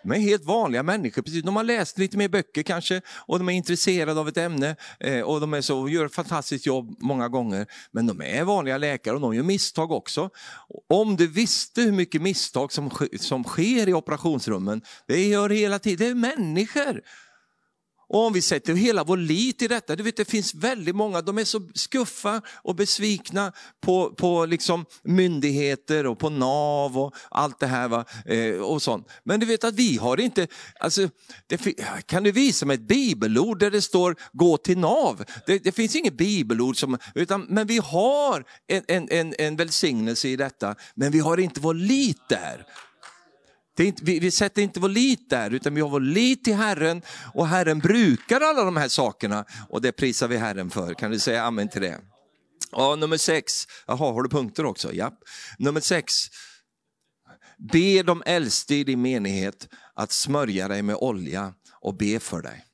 [0.03, 1.43] de är helt vanliga människor, precis.
[1.43, 5.21] de har läst lite mer böcker kanske och de är intresserade av ett ämne eh,
[5.21, 7.67] och de är så, gör ett fantastiskt jobb många gånger.
[7.91, 10.31] Men de är vanliga läkare och de gör misstag också.
[10.89, 12.91] Om du visste hur mycket misstag som,
[13.21, 17.03] som sker i operationsrummen, det gör hela tiden, det är människor.
[18.13, 21.23] Och om vi sätter hela vår lit i detta, du vet det finns väldigt många,
[21.23, 27.61] de är så skuffa och besvikna på, på liksom myndigheter och på NAV och allt
[27.61, 27.89] det här.
[27.89, 28.05] Va?
[28.27, 29.09] Eh, och sånt.
[29.25, 30.47] Men du vet att vi har inte,
[30.81, 31.09] alltså,
[31.47, 31.59] det,
[32.07, 35.25] kan du visa mig ett bibelord där det står gå till NAV?
[35.47, 40.29] Det, det finns inget bibelord, som, utan, men vi har en, en, en, en välsignelse
[40.29, 42.67] i detta, men vi har inte vår lit där.
[43.79, 47.03] Inte, vi, vi, sätter inte vår lit där, utan vi har vår lit till Herren
[47.35, 50.95] och Herren brukar alla de här sakerna och det prisar vi Herren för.
[50.95, 52.01] Kan du säga amen till det?
[52.73, 54.93] Ja, nummer sex, jaha, har du punkter också?
[54.93, 55.13] Ja.
[55.59, 56.15] Nummer sex,
[57.73, 62.65] be de äldste i din menighet att smörja dig med olja och be för dig.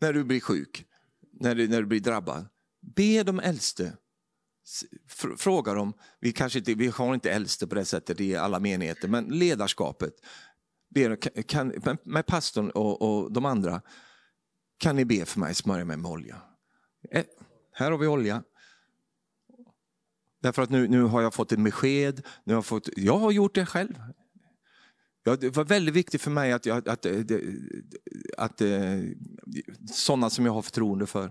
[0.00, 0.84] När du blir sjuk,
[1.40, 2.46] när du, när du blir drabbad,
[2.96, 3.92] be de äldste
[5.36, 9.08] fråga dem, vi, kanske inte, vi har inte äldste på det sättet i alla menigheter,
[9.08, 10.14] men ledarskapet.
[10.94, 11.72] Ber, kan,
[12.04, 13.82] med pastorn och, och, de andra,
[14.78, 16.42] kan ni be för mig, smörja mig med olja?
[17.10, 17.24] Eh,
[17.72, 18.42] här har vi olja.
[20.42, 23.30] Därför att nu, nu har jag fått ett besked, nu har jag, fått, jag har
[23.30, 23.94] gjort det själv.
[25.24, 27.30] Ja, det var väldigt viktigt för mig att, att, eh, att,
[28.36, 28.62] att, att
[29.90, 31.30] sådana som jag har förtroende för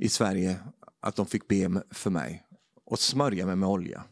[0.00, 0.58] i Sverige,
[1.00, 2.46] att de fick be för mig
[2.84, 4.04] och smörja mig med olja.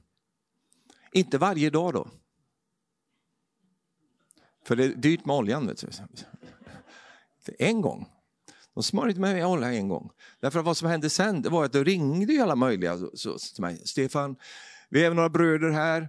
[1.12, 2.08] Inte varje dag då.
[4.66, 5.66] För det är dyrt med oljan.
[5.66, 5.84] Vet
[7.46, 7.54] du.
[7.58, 8.06] En gång.
[8.74, 10.10] De smörjde mig med olja en gång.
[10.40, 13.62] Därför att vad som hände sen det var att de ringde alla möjliga så, till
[13.62, 13.82] mig.
[13.84, 14.36] Stefan,
[14.88, 16.08] vi är några bröder här.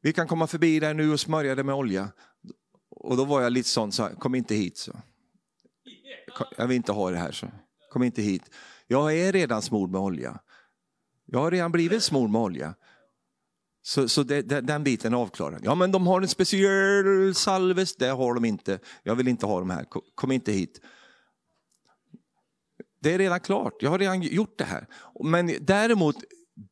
[0.00, 2.08] Vi kan komma förbi dig nu och smörja dig med olja.
[2.90, 4.78] Och då var jag lite sån, så kom inte hit.
[4.78, 5.00] Så.
[6.56, 7.32] Jag vill inte ha det här.
[7.32, 7.46] Så.
[7.90, 8.50] Kom inte hit.
[8.86, 10.40] Jag är redan smord med olja.
[11.26, 12.74] Jag har redan blivit smord med olja.
[13.82, 15.60] Så, så det, det, den biten är avklarad.
[15.64, 18.78] Ja men de har en speciell salves, det har de inte.
[19.02, 20.80] Jag vill inte ha dem här, kom inte hit.
[23.00, 24.86] Det är redan klart, jag har redan gjort det här.
[25.24, 26.16] Men däremot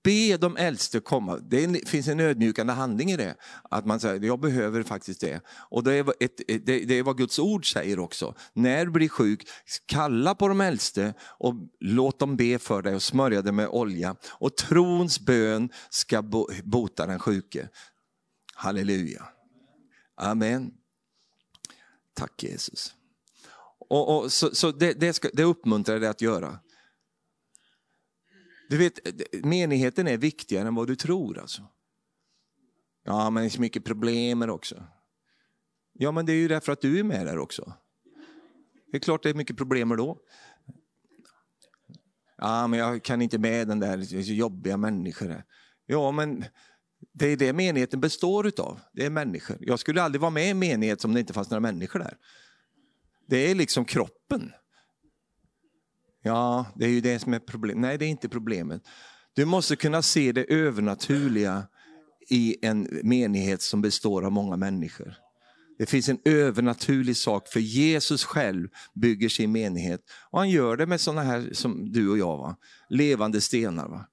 [0.05, 1.37] be de äldste komma.
[1.37, 3.37] Det finns en ödmjukande handling i det.
[3.71, 5.41] Att man säger, jag behöver faktiskt det.
[5.49, 8.35] Och det är, ett, det, det är vad Guds ord säger också.
[8.53, 9.49] När du blir sjuk,
[9.87, 14.17] kalla på de äldste och låt dem be för dig och smörja dig med olja.
[14.31, 16.23] Och trons bön ska
[16.65, 17.69] bota den sjuke.
[18.55, 19.29] Halleluja.
[20.17, 20.71] Amen.
[22.15, 22.95] Tack Jesus.
[23.91, 26.59] Och, och så, så det, det, ska, det uppmuntrar dig att göra.
[28.69, 31.39] Du vet, eh, menigheten är viktigare än vad du tror.
[31.39, 31.63] Alltså.
[33.05, 34.85] Ja, men det är så mycket problem också.
[35.93, 37.73] Ja, men det är ju därför att du är med där också.
[38.91, 40.19] Det är klart det är mycket problem då.
[42.37, 45.43] Ja, men jag kan inte med den där, det är så jobbiga människor.
[45.87, 46.45] Ja, men
[47.13, 48.81] det är det menigheten består utav.
[48.93, 49.57] Det är människor.
[49.61, 52.17] Jag skulle aldrig vara med i en menighet om det inte fanns några människor där.
[53.27, 54.53] Det är liksom kroppen.
[56.27, 57.81] Ja, det är ju det som är problemet.
[57.81, 58.83] Nej, det är inte problemet.
[59.35, 61.67] Du måste kunna se det övernaturliga
[62.29, 65.15] i en menighet som består av många människor.
[65.79, 70.01] Det finns en övernaturlig sak, för Jesus själv bygger sin menighet.
[70.31, 72.57] Och han gör det med sådana här som du och jag, va?
[72.89, 73.89] levande stenar.
[73.89, 74.07] Va?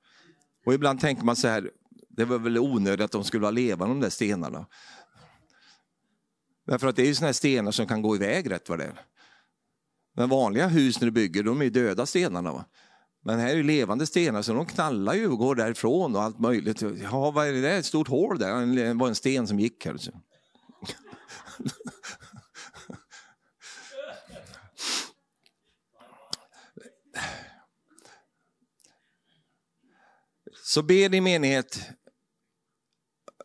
[0.66, 1.72] Och ibland tänker man så här,
[2.10, 4.66] det var väl onödigt att de skulle vara levande de där stenarna.
[6.68, 8.86] Därför att det är ju sådana här stenar som kan gå iväg rätt vad det
[8.86, 9.02] är.
[10.14, 12.52] Men vanliga hus när du bygger, de är döda stenarna.
[12.52, 12.66] Va?
[13.24, 16.82] Men här är levande stenar så de knallar ju och går därifrån och allt möjligt.
[16.82, 17.72] Ja, vad är det?
[17.72, 19.98] Ett stort hål där, det var en sten som gick här.
[19.98, 20.12] Så.
[30.64, 31.80] Så be din menighet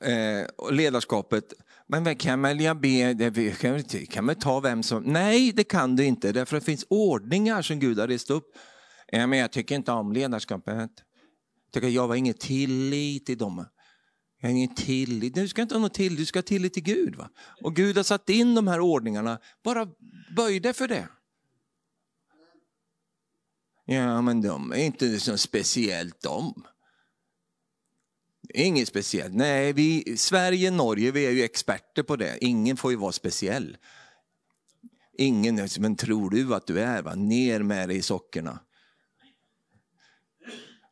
[0.00, 1.52] eh, ledarskapet
[1.88, 5.02] men kan man be, kan, kan man ta vem som...
[5.02, 8.44] Nej, det kan du inte, därför att det finns ordningar som Gud har rest upp.
[9.12, 10.74] Men jag tycker inte om ledarskapet.
[10.76, 10.90] Jag,
[11.72, 13.66] tycker jag har ingen tillit till dem.
[14.40, 15.34] Jag har ingen tillit.
[15.34, 17.16] Du ska inte ha någon tillit, du ska ha tillit till Gud.
[17.16, 17.30] Va?
[17.62, 19.88] Och Gud har satt in de här ordningarna, bara
[20.36, 21.08] böj dig för det.
[23.84, 26.64] Ja, men de är inte så speciellt de.
[28.54, 29.34] Inget speciellt.
[29.34, 32.38] Nej, vi, Sverige, Norge, vi är ju experter på det.
[32.44, 33.76] Ingen får ju vara speciell.
[35.18, 37.02] Ingen, men tror du att du är?
[37.02, 37.14] Va?
[37.14, 38.60] Ner med dig i sockerna.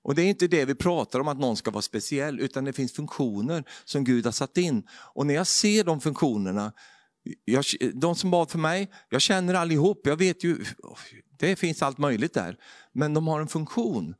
[0.02, 2.72] Och det är inte det vi pratar om, att någon ska vara speciell, utan det
[2.72, 4.88] finns funktioner som Gud har satt in.
[4.92, 6.72] Och när jag ser de funktionerna,
[7.44, 10.64] jag, de som bad för mig, jag känner allihop, jag vet ju,
[11.38, 12.57] det finns allt möjligt där.
[12.92, 14.14] Men de har en funktion.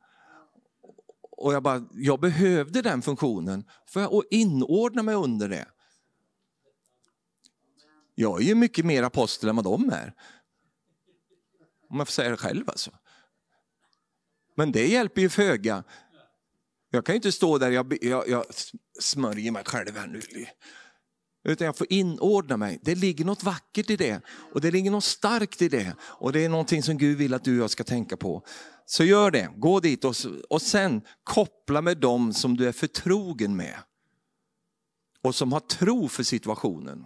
[1.37, 5.67] Och jag, bara, jag behövde den funktionen för att inordna mig under det.
[8.15, 10.13] Jag är ju mycket mer apostel än vad de är.
[11.89, 12.91] Om jag får säga det själv alltså.
[14.55, 15.83] Men det hjälper ju föga.
[16.89, 18.45] Jag kan ju inte stå där, jag, jag, jag
[18.99, 20.21] smörjer mig själv här nu.
[21.45, 22.79] Utan jag får inordna mig.
[22.81, 24.21] Det ligger något vackert i det.
[24.53, 25.95] Och det ligger något starkt i det.
[26.01, 28.45] Och det är någonting som Gud vill att du och jag ska tänka på.
[28.85, 30.15] Så gör det, gå dit och,
[30.49, 33.75] och sen koppla med dem som du är förtrogen med.
[35.21, 37.05] Och som har tro för situationen.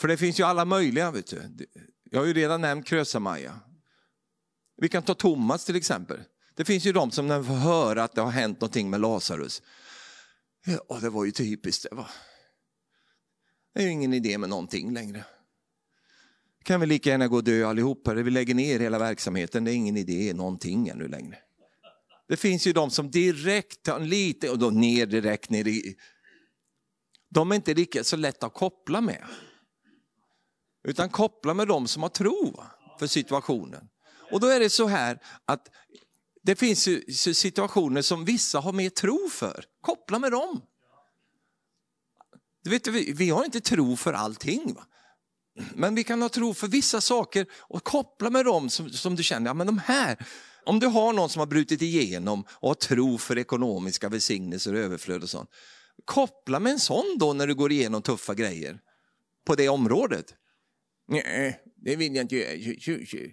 [0.00, 1.66] För det finns ju alla möjliga, vet du.
[2.10, 3.60] Jag har ju redan nämnt Krösa-Maja.
[4.76, 6.20] Vi kan ta Thomas till exempel.
[6.54, 9.00] Det finns ju de som när de får höra att det har hänt någonting med
[9.00, 9.62] Lazarus.
[10.88, 12.06] Ja, det var ju typiskt det va.
[13.76, 15.24] Det är ju ingen idé med någonting längre
[16.66, 18.14] kan vi lika gärna gå och dö allihopa.
[18.14, 21.38] Vi lägger ner hela verksamheten, det är ingen idé någonting ännu längre.
[22.28, 25.96] Det finns ju de som direkt tar lite och då ner direkt ner i...
[27.30, 29.24] De är inte lika så lätta att koppla med.
[30.88, 32.62] Utan koppla med de som har tro
[32.98, 33.88] för situationen.
[34.30, 35.68] Och då är det så här att
[36.42, 36.88] det finns
[37.38, 39.64] situationer som vissa har mer tro för.
[39.80, 40.62] Koppla med dem.
[42.66, 44.74] Du vet, vi, vi har inte tro för allting.
[44.74, 44.86] Va?
[45.74, 49.22] Men vi kan ha tro för vissa saker och koppla med dem som, som du
[49.22, 50.26] känner, ja men de här,
[50.64, 54.80] om du har någon som har brutit igenom och har tro för ekonomiska välsignelser och
[54.80, 55.50] överflöd och sånt.
[56.04, 58.80] Koppla med en sån då när du går igenom tuffa grejer
[59.46, 60.34] på det området.
[61.08, 63.30] Nej, det vill jag inte göra.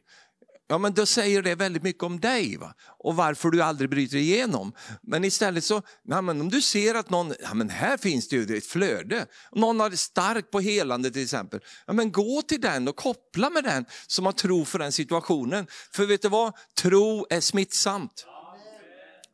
[0.68, 2.74] Ja, men då säger det väldigt mycket om dig va?
[3.00, 4.74] och varför du aldrig bryter igenom.
[5.02, 8.36] Men istället så, ja, men om du ser att någon, ja, men här finns det
[8.36, 12.88] ju ett flöde, någon har stark på helande till exempel, ja, men gå till den
[12.88, 15.68] och koppla med den som har tro för den situationen.
[15.92, 18.26] För vet du vad, tro är smittsamt.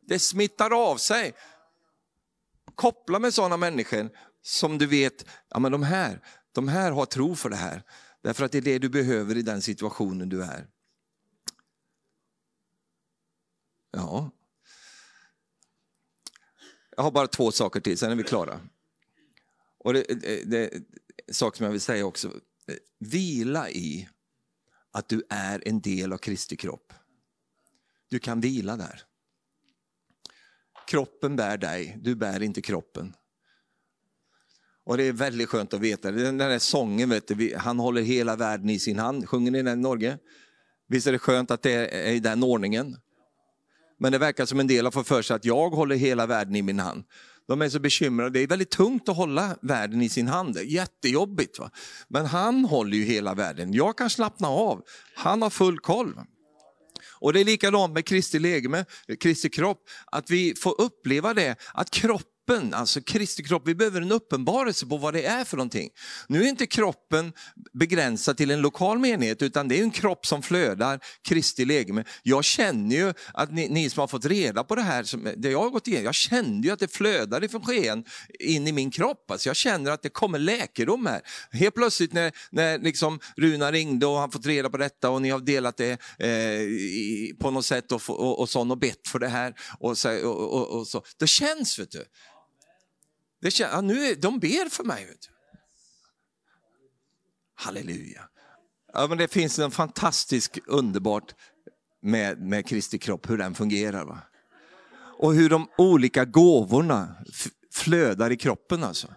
[0.08, 1.32] Det smittar av sig.
[2.74, 4.10] Koppla med sådana människor
[4.42, 6.20] som du vet, ja men de här,
[6.54, 7.82] de här har tro för det här.
[8.22, 10.66] Därför att det är det du behöver i den situationen du är.
[13.90, 14.30] Ja.
[16.96, 18.60] Jag har bara två saker till, sen är vi klara.
[19.78, 20.84] Och det, det, det
[21.34, 22.32] sak som jag vill säga också.
[22.98, 24.08] Vila i
[24.90, 26.92] att du är en del av Kristi kropp.
[28.08, 29.02] Du kan vila där.
[30.86, 33.14] Kroppen bär dig, du bär inte kroppen.
[34.84, 36.10] Och det är väldigt skönt att veta.
[36.10, 39.28] Den där sången, vet du, han håller hela världen i sin hand.
[39.28, 40.18] Sjunger ni den i Norge?
[40.86, 42.96] Visst är det skönt att det är i den ordningen?
[44.00, 46.56] Men det verkar som en del har fått för sig att jag håller hela världen
[46.56, 47.04] i min hand.
[47.48, 48.30] De är så bekymrade.
[48.30, 50.58] Det är väldigt tungt att hålla världen i sin hand.
[50.64, 51.58] Jättejobbigt.
[51.58, 51.70] Va?
[52.08, 53.72] Men han håller ju hela världen.
[53.72, 54.82] Jag kan slappna av.
[55.14, 56.14] Han har full koll.
[57.20, 58.84] Och det är likadant med Kristi legeme,
[59.20, 59.82] Kristi kropp,
[60.12, 64.86] att vi får uppleva det, att kroppen kroppen, alltså Kristi kropp, vi behöver en uppenbarelse
[64.86, 65.90] på vad det är för någonting.
[66.28, 67.32] Nu är inte kroppen
[67.72, 72.04] begränsad till en lokal menighet, utan det är en kropp som flödar, Kristi legeme.
[72.22, 75.50] Jag känner ju att ni, ni som har fått reda på det här, som, det
[75.50, 78.04] jag har gått igenom, jag kände ju att det flödar ifrån sken
[78.40, 79.30] in i min kropp.
[79.30, 81.20] Alltså jag känner att det kommer läkedom här.
[81.52, 85.30] Helt plötsligt när, när liksom Runa ringde och han fått reda på detta och ni
[85.30, 89.18] har delat det eh, i, på något sätt och, och, och, sån och bett för
[89.18, 89.54] det här.
[89.80, 91.02] Och, så, och, och, och så.
[91.18, 92.04] Det känns, vet du.
[93.40, 95.06] Det känns, ja, nu är, de ber för mig.
[95.06, 95.28] Vet du.
[97.54, 98.28] Halleluja.
[98.92, 101.34] Ja, men det finns en fantastisk underbart
[102.02, 104.04] med, med Kristi kropp, hur den fungerar.
[104.04, 104.18] Va?
[105.18, 107.16] Och hur de olika gåvorna
[107.72, 108.84] flödar i kroppen.
[108.84, 109.14] Alltså.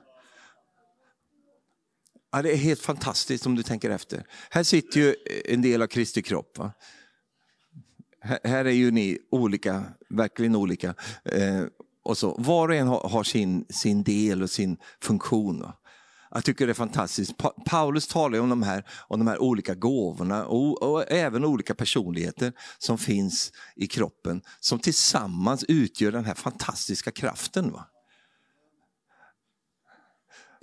[2.31, 4.25] Ja, det är helt fantastiskt om du tänker efter.
[4.49, 5.15] Här sitter ju
[5.45, 6.57] en del av Kristi kropp.
[6.57, 6.73] Va?
[8.43, 10.95] Här är ju ni olika, verkligen olika.
[11.25, 11.63] Eh,
[12.03, 12.35] och så.
[12.39, 15.61] Var och en har, har, sin, sin del och sin funktion.
[15.61, 15.73] Va?
[16.31, 17.37] Jag tycker det är fantastiskt.
[17.37, 21.75] Pa Paulus talar om de här, om de här olika gåvorna och, och, även olika
[21.75, 27.71] personligheter som finns i kroppen som tillsammans utgör den här fantastiska kraften.
[27.71, 27.87] Va?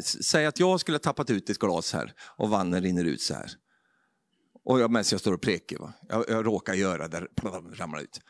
[0.02, 3.34] Säg att jag skulle ha tappat ut ett glas här och vannen rinner ut så
[3.34, 3.50] här.
[4.64, 5.92] Och jag, medan jag står och prekar, va?
[6.08, 7.26] Jag, jag råkar göra det,
[7.72, 8.20] ramlar ut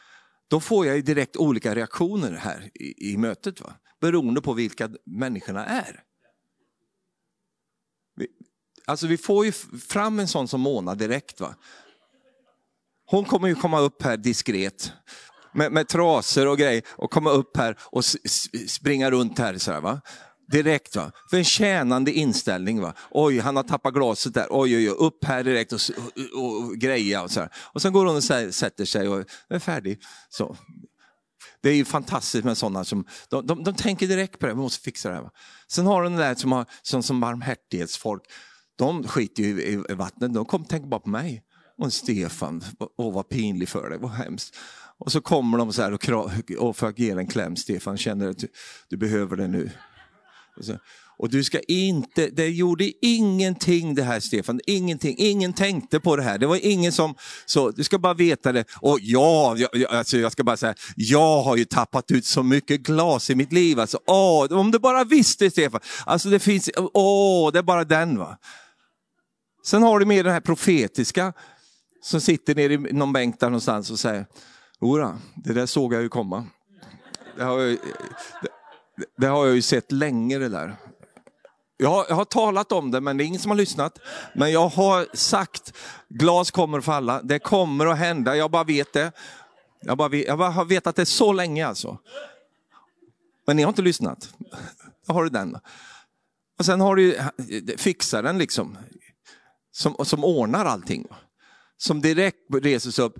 [0.51, 3.74] då får jag direkt olika reaktioner här i, i mötet, va?
[4.01, 6.03] beroende på vilka människorna är.
[8.16, 8.28] Vi,
[8.86, 9.53] alltså vi får ju
[9.88, 11.40] fram en sån som Mona direkt.
[11.40, 11.55] va.
[13.07, 14.92] Hon kommer ju komma upp här diskret
[15.55, 18.05] med, med trasor och grejer och komma upp här och
[18.68, 19.59] springa runt här.
[19.59, 20.01] Så här, va?
[20.51, 20.96] Direkt.
[20.96, 21.12] Va?
[21.30, 22.80] För en tjänande inställning.
[22.80, 22.94] Va?
[23.11, 24.46] Oj, han har tappat glaset där.
[24.51, 24.96] Oj, oj, oj.
[24.98, 25.80] upp här direkt och,
[26.34, 27.22] och, och greja.
[27.22, 27.51] Och, så här.
[27.55, 28.24] och sen går hon och
[28.55, 30.01] sätter sig och är färdig.
[30.28, 30.57] Så.
[31.62, 34.59] Det är ju fantastiskt med sådana som de, de, de tänker direkt på det, vi
[34.59, 35.22] måste fixa det här.
[35.22, 35.30] Va?
[35.68, 38.22] Sen har de den där som har som, som barmhärtighetsfolk.
[38.76, 41.42] De skiter ju i, i vattnet, de kommer tänka bara på mig.
[41.78, 42.64] Och Stefan,
[42.96, 44.57] åh vad pinlig för dig, vad hemskt.
[44.98, 48.28] Och så kommer de så här och, och för att ge en kläm, Stefan, känner
[48.28, 48.48] att du,
[48.88, 49.70] du behöver det nu.
[51.20, 56.22] Och du ska inte, det gjorde ingenting det här Stefan, ingenting, ingen tänkte på det
[56.22, 56.38] här.
[56.38, 57.14] Det var ingen som,
[57.46, 58.64] så du ska bara veta det.
[58.80, 62.80] Och ja, jag, alltså jag ska bara säga, jag har ju tappat ut så mycket
[62.80, 63.80] glas i mitt liv.
[63.80, 68.18] Alltså, åh, om du bara visste Stefan, alltså det finns, åh, det är bara den
[68.18, 68.38] va.
[69.66, 71.32] Sen har du med den här profetiska,
[72.02, 74.26] som sitter nere i någon bänk där någonstans och säger,
[74.80, 76.46] Jodå, det där såg jag ju komma.
[77.36, 77.78] Det har jag,
[78.42, 78.48] det,
[79.16, 80.76] det har jag ju sett länge det där.
[81.76, 83.98] Jag har, jag har, talat om det, men det är ingen som har lyssnat.
[84.34, 85.74] Men jag har sagt,
[86.09, 89.12] glas kommer att falla, det kommer att hända, jag bara vet det.
[89.80, 91.98] Jag, bara vet, jag bara har vetat det så länge alltså.
[93.46, 94.34] Men ni har inte lyssnat.
[95.07, 95.59] Då har du den.
[96.59, 97.26] Och sen har du eh,
[97.76, 98.78] fixaren liksom,
[99.72, 101.07] som, som ordnar allting.
[101.76, 103.18] Som direkt reser sig upp.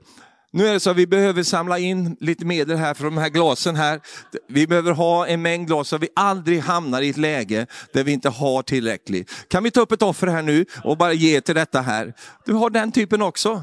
[0.53, 3.29] Nu är det så att vi behöver samla in lite medel här för de här
[3.29, 4.01] glasen här.
[4.49, 8.05] Vi behöver ha en mängd glas så att vi aldrig hamnar i ett läge där
[8.05, 9.49] vi inte har tillräckligt.
[9.49, 12.15] Kan vi ta upp ett offer här nu och bara ge till detta här?
[12.45, 13.63] Du har den typen också.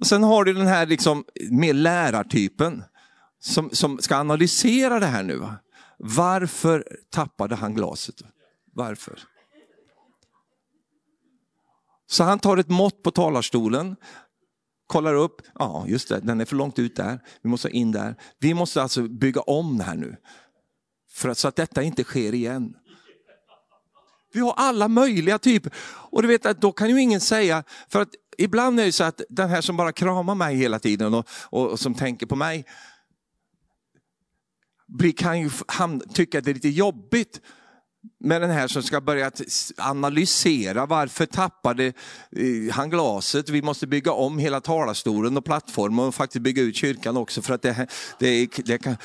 [0.00, 2.84] Och sen har du den här liksom mer lärartypen
[3.40, 5.48] som, som ska analysera det här nu.
[5.98, 8.14] Varför tappade han glaset?
[8.72, 9.18] Varför?
[12.06, 13.96] Så han tar ett mått på talarstolen,
[14.86, 18.16] kollar upp, ja just det, den är för långt ut där, vi måste in där.
[18.38, 20.16] Vi måste alltså bygga om det här nu,
[21.10, 22.74] för att, så att detta inte sker igen.
[24.32, 25.72] Vi har alla möjliga typer.
[25.86, 28.08] Och du vet att då kan ju ingen säga, för att
[28.38, 31.70] ibland är det så att den här som bara kramar mig hela tiden och, och,
[31.70, 32.64] och som tänker på mig,
[35.16, 35.50] kan ju
[36.12, 37.40] tycka att det är lite jobbigt
[38.20, 39.30] med den här som ska börja
[39.78, 43.48] analysera varför tappade eh, han glaset.
[43.48, 47.54] Vi måste bygga om hela talarstolen och plattformen och faktiskt bygga ut kyrkan också för
[47.54, 47.86] att det,
[48.18, 48.96] det, det kan...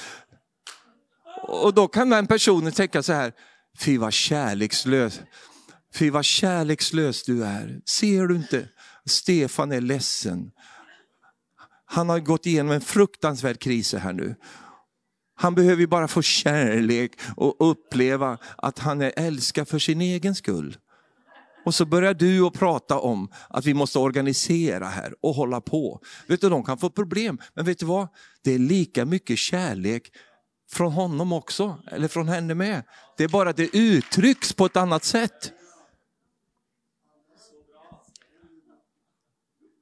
[1.42, 3.34] Och då kan den personen tänka så här,
[3.80, 5.22] fy vad kärlekslös,
[5.96, 7.80] fy vad kärlekslös du är.
[7.86, 8.68] Ser du inte?
[9.06, 10.52] Stefan är ledsen.
[11.86, 14.36] Han har gått igenom en fruktansvärd kris här nu.
[15.42, 20.78] Han behöver bara få kärlek och uppleva att han är älskad för sin egen skull.
[21.66, 26.02] Och så börjar du att prata om att vi måste organisera här och hålla på.
[26.28, 28.08] Vet du, de kan få problem, men vet du vad?
[28.44, 30.12] Det är lika mycket kärlek
[30.72, 32.84] från honom också, eller från henne med.
[33.18, 35.52] Det är bara att det uttrycks på ett annat sätt.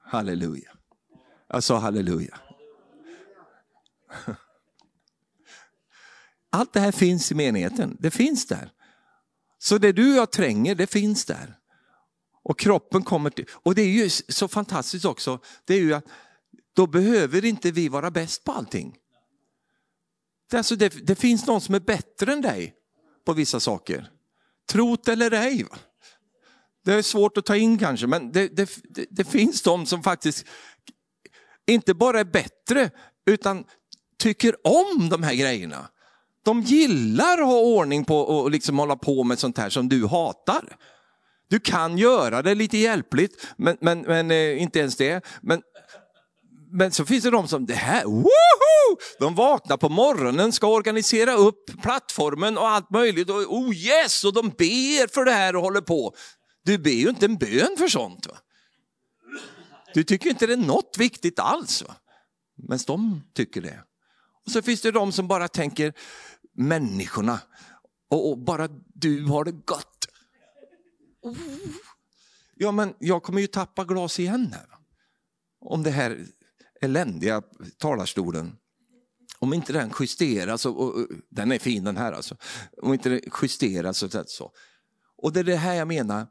[0.03, 0.71] Halleluja.
[1.47, 2.37] Jag sa halleluja.
[6.57, 8.71] Allt det här finns i menigheten, det finns där.
[9.59, 11.57] Så det du och jag tränger, det finns där.
[12.43, 16.05] Och kroppen kommer till, och det är ju så fantastiskt också, det är ju att
[16.75, 18.95] då behöver inte vi vara bäst på allting.
[20.49, 22.75] Det, alltså det, det finns någon som är bättre än dig
[23.25, 24.11] på vissa saker.
[24.69, 25.65] Trot eller ej.
[26.85, 28.69] Det är svårt att ta in kanske, men det, det,
[29.09, 30.45] det, finns de som faktiskt
[31.67, 32.89] inte bara är bättre,
[33.25, 33.63] utan
[34.17, 35.89] tycker om de här grejerna.
[36.47, 40.07] De gillar att ha ordning på och liksom hålla på med sånt här som du
[40.07, 40.77] hatar.
[41.49, 45.25] Du kan göra det lite hjälpligt, men, men, men eh, inte ens det.
[45.41, 45.61] Men,
[46.71, 48.97] men så finns det de som, det här, woho!
[49.19, 53.29] De vaknar på morgonen, ska organisera upp plattformen och allt möjligt.
[53.29, 54.23] Och, oh yes!
[54.23, 56.13] Och de ber för det här och håller på.
[56.63, 58.27] Du ber ju inte en bön för sånt.
[58.27, 58.37] Va?
[59.93, 61.83] Du tycker inte det är något viktigt alls.
[61.87, 61.95] Va?
[62.67, 63.83] Men de tycker det.
[64.47, 65.93] Och så finns det de som bara tänker,
[66.57, 67.39] människorna.
[68.09, 70.07] Och, och bara du har det gott.
[71.21, 71.37] Oh.
[72.55, 74.67] Ja, men jag kommer ju tappa glas igen här.
[75.59, 76.25] Om det här
[76.81, 77.41] eländiga
[77.77, 78.57] talarstolen.
[79.39, 82.37] Om inte den justeras, och, och, och, den är fin den här alltså.
[82.81, 84.51] Om inte den justeras och så.
[85.17, 86.27] Och det är det här jag menar.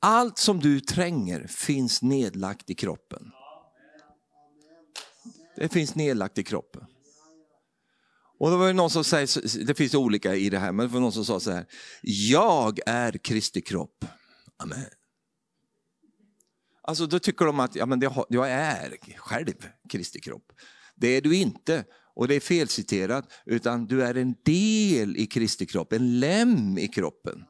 [0.00, 3.32] Allt som du tränger finns nedlagt i kroppen.
[5.56, 6.86] Det finns nedlagt i kroppen.
[8.38, 10.92] Och då var det någon som säger, det finns olika i det här, men det
[10.92, 11.66] var någon som sa så här,
[12.02, 14.04] jag är Kristi kropp.
[14.56, 14.84] Amen.
[16.82, 19.54] Alltså då tycker de att ja, men det, jag är själv
[19.88, 20.52] Kristi kropp.
[20.96, 21.84] Det är du inte,
[22.14, 26.88] och det är felciterat, utan du är en del i Kristi kropp, en lem i
[26.88, 27.44] kroppen.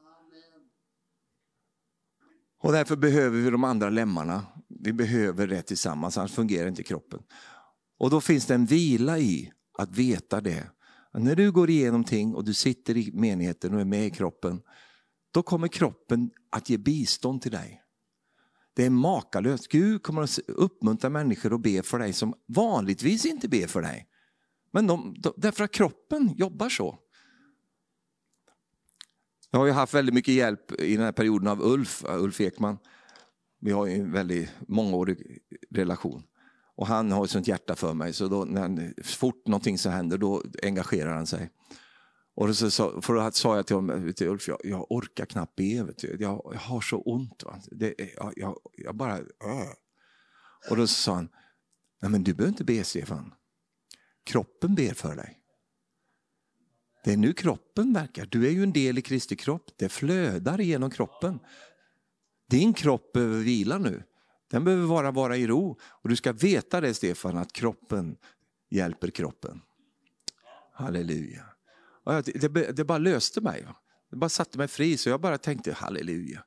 [2.61, 4.45] Och därför behöver vi de andra lemmarna.
[4.83, 7.19] Vi behöver det tillsammans, annars fungerar inte kroppen.
[7.99, 10.69] Och då finns det en vila i att veta det
[11.13, 14.61] när du går igenom ting och du sitter i menigheten och är med i kroppen,
[15.31, 17.83] då kommer kroppen att ge bistånd till dig.
[18.73, 19.67] Det är makalöst.
[19.67, 24.07] Gud kommer att uppmuntra människor att be för dig som vanligtvis inte ber för dig.
[24.71, 26.99] Men de, de, därför att kroppen jobbar så.
[29.51, 32.77] Jag har ju haft väldigt mycket hjälp i den här perioden av Ulf, Ulf Ekman.
[33.59, 35.39] Vi har ju en väldigt mångårig
[35.69, 36.23] relation.
[36.79, 39.89] Och han har ett sånt hjärta för mig, så då, när han, fort någonting så
[39.89, 41.49] händer då engagerar han sig.
[42.35, 45.55] Och så, sa, för då sa jag till honom, till Ulf, jag, jag orkar knappt
[45.55, 45.87] be, jag,
[46.19, 47.43] jag, har så ont.
[47.43, 47.59] Va?
[47.71, 49.17] Det, jag, jag, jag bara...
[49.17, 49.69] Äh.
[50.69, 51.29] Och då sa han,
[52.01, 53.33] Nej, men du behöver inte be Stefan.
[54.23, 55.39] Kroppen ber för dig.
[57.03, 58.25] Det är nu kroppen verkar.
[58.25, 59.71] Du är ju en del i Kristi kropp.
[59.75, 61.39] Det flödar genom kroppen.
[62.49, 64.03] Din kropp behöver vila nu.
[64.49, 65.77] Den behöver bara vara i ro.
[65.83, 68.17] Och du ska veta det Stefan, att kroppen
[68.69, 69.61] hjälper kroppen.
[70.73, 71.45] Halleluja.
[72.03, 73.67] Och det, det, det bara löste mig.
[74.11, 76.43] Det bara satte mig fri, så jag bara tänkte halleluja.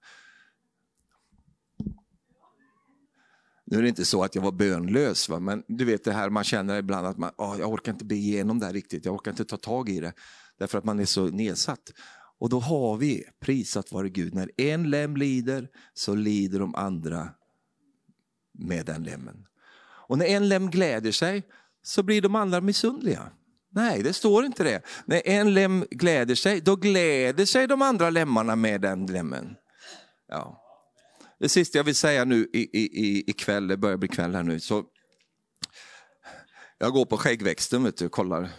[3.65, 5.41] Nu är det inte så att jag var bönlös, va?
[5.41, 8.15] men du vet det här man känner ibland att man, oh, jag orkar inte be
[8.15, 10.13] igenom det här riktigt, jag orkar inte ta tag i det,
[10.59, 11.93] därför att man är så nedsatt.
[12.39, 17.29] Och då har vi, prisat vare Gud, när en lem lider så lider de andra
[18.59, 19.47] med den lemmen.
[20.09, 21.43] Och när en lem gläder sig
[21.83, 23.31] så blir de andra missundliga.
[23.75, 24.83] Nej, det står inte det.
[25.05, 29.57] När en lem gläder sig, då gläder sig de andra lemmarna med den lemmen.
[30.29, 30.59] Ja.
[31.41, 34.43] Det sista jag vill säga nu i, i, i kväll, det börjar bli kväll här
[34.43, 34.85] nu, så
[36.79, 38.49] jag går på skäggväxten, vet du, kollar.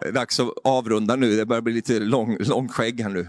[0.00, 3.28] Det är dags att avrunda nu, det börjar bli lite lång, lång skägg här nu.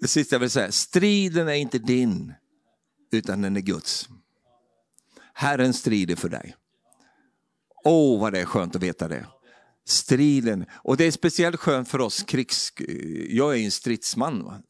[0.00, 2.34] Det sista jag vill säga, striden är inte din,
[3.12, 4.08] utan den är Guds.
[5.34, 6.56] Herren strider för dig.
[7.84, 9.26] Åh, oh, vad det är skönt att veta det.
[9.86, 12.72] Striden, och det är speciellt skönt för oss krigs...
[13.28, 14.44] Jag är en stridsman.
[14.44, 14.62] Va?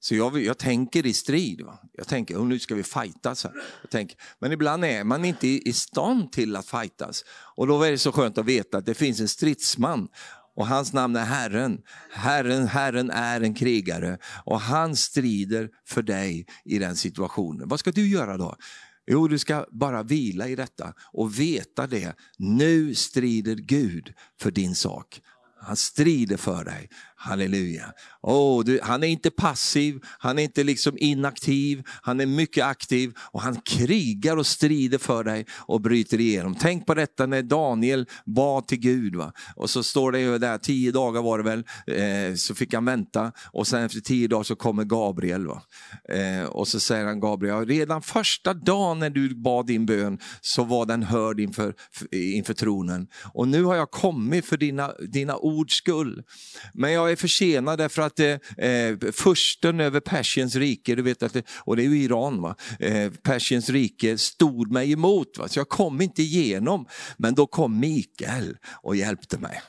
[0.00, 1.60] Så jag, jag tänker i strid.
[1.60, 1.78] Va?
[1.92, 3.44] Jag tänker, oh, nu ska vi fightas.
[3.44, 3.52] Här.
[3.82, 7.24] Jag tänker, men ibland är man inte i, i stånd till att fightas.
[7.56, 10.08] Och då är det så skönt att veta att det finns en stridsman
[10.56, 11.78] och hans namn är Herren.
[12.10, 17.68] Herren, Herren är en krigare och han strider för dig i den situationen.
[17.68, 18.56] Vad ska du göra då?
[19.06, 22.16] Jo, du ska bara vila i detta och veta det.
[22.38, 25.20] Nu strider Gud för din sak.
[25.60, 26.88] Han strider för dig.
[27.24, 27.92] Halleluja.
[28.22, 33.12] Oh, du, han är inte passiv, han är inte liksom inaktiv, han är mycket aktiv
[33.18, 36.54] och han krigar och strider för dig och bryter igenom.
[36.54, 39.16] Tänk på detta när Daniel bad till Gud.
[39.16, 39.32] Va?
[39.56, 42.84] Och så står det ju där, tio dagar var det väl, eh, så fick han
[42.84, 45.46] vänta och sen efter tio dagar så kommer Gabriel.
[45.46, 45.62] Va?
[46.08, 50.64] Eh, och så säger han Gabriel, redan första dagen när du bad din bön så
[50.64, 51.74] var den hörd inför,
[52.12, 53.06] inför tronen.
[53.34, 56.22] Och nu har jag kommit för dina, dina ords skull.
[56.72, 61.32] Men jag är försenad därför att eh, eh, försten över Persiens rike, du vet att
[61.32, 62.56] det, och det är ju Iran, va?
[62.80, 65.48] Eh, Persiens rike stod mig emot, va?
[65.48, 66.86] så jag kom inte igenom.
[67.16, 69.60] Men då kom Mikael och hjälpte mig.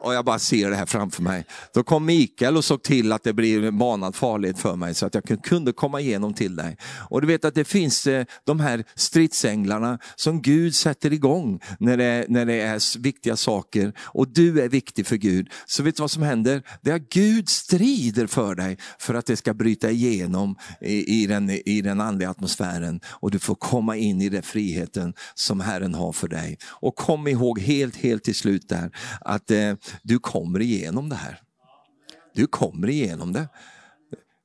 [0.00, 1.44] Och jag bara ser det här framför mig.
[1.74, 5.14] Då kom Mikael och såg till att det blev banad farled för mig så att
[5.14, 6.76] jag kunde komma igenom till dig.
[7.10, 11.96] Och du vet att det finns eh, de här stridsänglarna som Gud sätter igång när
[11.96, 13.92] det, när det är viktiga saker.
[13.98, 15.48] Och du är viktig för Gud.
[15.66, 16.62] Så vet du vad som händer?
[16.82, 21.26] Det är att Gud strider för dig för att det ska bryta igenom i, i,
[21.26, 23.00] den, i den andliga atmosfären.
[23.06, 26.58] Och du får komma in i den friheten som Herren har för dig.
[26.64, 28.90] Och kom ihåg helt, helt till slut där
[29.20, 31.40] att eh, du kommer igenom det här.
[32.34, 33.48] Du kommer igenom det.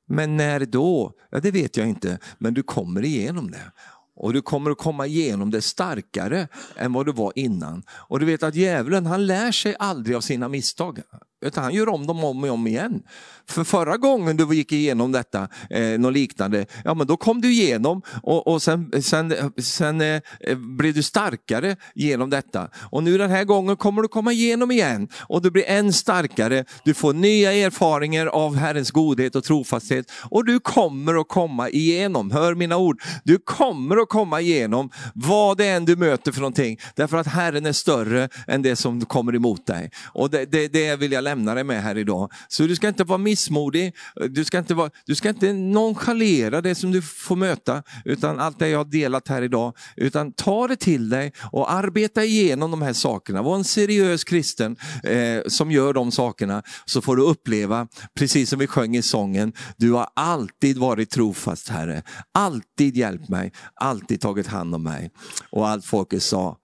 [0.06, 1.12] Men när då?
[1.30, 3.72] Ja, det vet jag inte, men du kommer igenom det.
[4.16, 7.82] Och du kommer att komma igenom det starkare än vad du var innan.
[7.90, 11.00] Och du vet att djävulen han lär sig aldrig av sina misstag.
[11.44, 13.02] Utan han gör om dem om och om igen.
[13.48, 17.52] För förra gången du gick igenom detta, eh, något liknande, ja men då kom du
[17.52, 20.20] igenom och, och sen, sen, sen eh,
[20.56, 22.68] blev du starkare genom detta.
[22.90, 26.64] Och nu den här gången kommer du komma igenom igen och du blir än starkare.
[26.84, 32.30] Du får nya erfarenheter av Herrens godhet och trofasthet och du kommer att komma igenom.
[32.30, 36.80] Hör mina ord, du kommer att komma igenom vad det än du möter för någonting.
[36.94, 39.90] Därför att Herren är större än det som kommer emot dig.
[40.12, 42.30] Och det, det, det vill jag lämna lämna dig med här idag.
[42.48, 43.94] Så du ska inte vara missmodig,
[44.30, 48.58] du ska inte, vara, du ska inte nonchalera det som du får möta, utan allt
[48.58, 49.76] det jag har delat här idag.
[49.96, 53.42] Utan ta det till dig och arbeta igenom de här sakerna.
[53.42, 58.58] Var en seriös kristen eh, som gör de sakerna, så får du uppleva, precis som
[58.58, 62.02] vi sjöng i sången, du har alltid varit trofast Herre.
[62.34, 65.10] Alltid hjälpt mig, alltid tagit hand om mig.
[65.50, 66.56] Och allt folket sa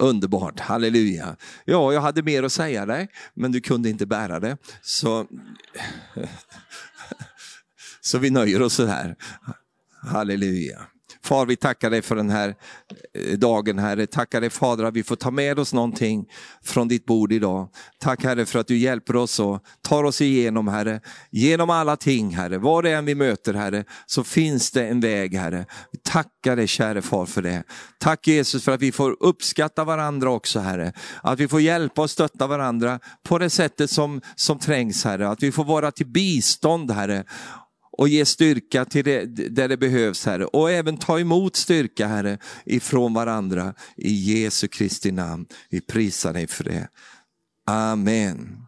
[0.00, 1.36] Underbart, halleluja.
[1.64, 4.56] Ja, jag hade mer att säga dig, men du kunde inte bära det.
[4.82, 5.26] Så,
[8.00, 9.16] så vi nöjer oss så här.
[10.02, 10.86] Halleluja.
[11.22, 12.54] Far, vi tackar dig för den här
[13.14, 14.06] eh, dagen, Herre.
[14.06, 16.26] Tackar dig Fader att vi får ta med oss någonting
[16.62, 17.68] från ditt bord idag.
[17.98, 21.00] Tack Herre för att du hjälper oss och tar oss igenom, Herre.
[21.30, 22.58] Genom alla ting, Herre.
[22.58, 25.66] Vad det än vi möter, Herre, så finns det en väg, Herre.
[25.92, 27.62] Vi tackar dig, käre Far, för det.
[27.98, 30.92] Tack Jesus för att vi får uppskatta varandra också, Herre.
[31.22, 35.28] Att vi får hjälpa och stötta varandra på det sättet som, som trängs, Herre.
[35.28, 37.24] Att vi får vara till bistånd, Herre
[38.00, 40.44] och ge styrka till det, där det behövs, Herre.
[40.44, 43.74] Och även ta emot styrka, Herre, ifrån varandra.
[43.96, 45.46] I Jesu Kristi namn.
[45.70, 46.88] Vi prisar dig för det.
[47.66, 48.66] Amen.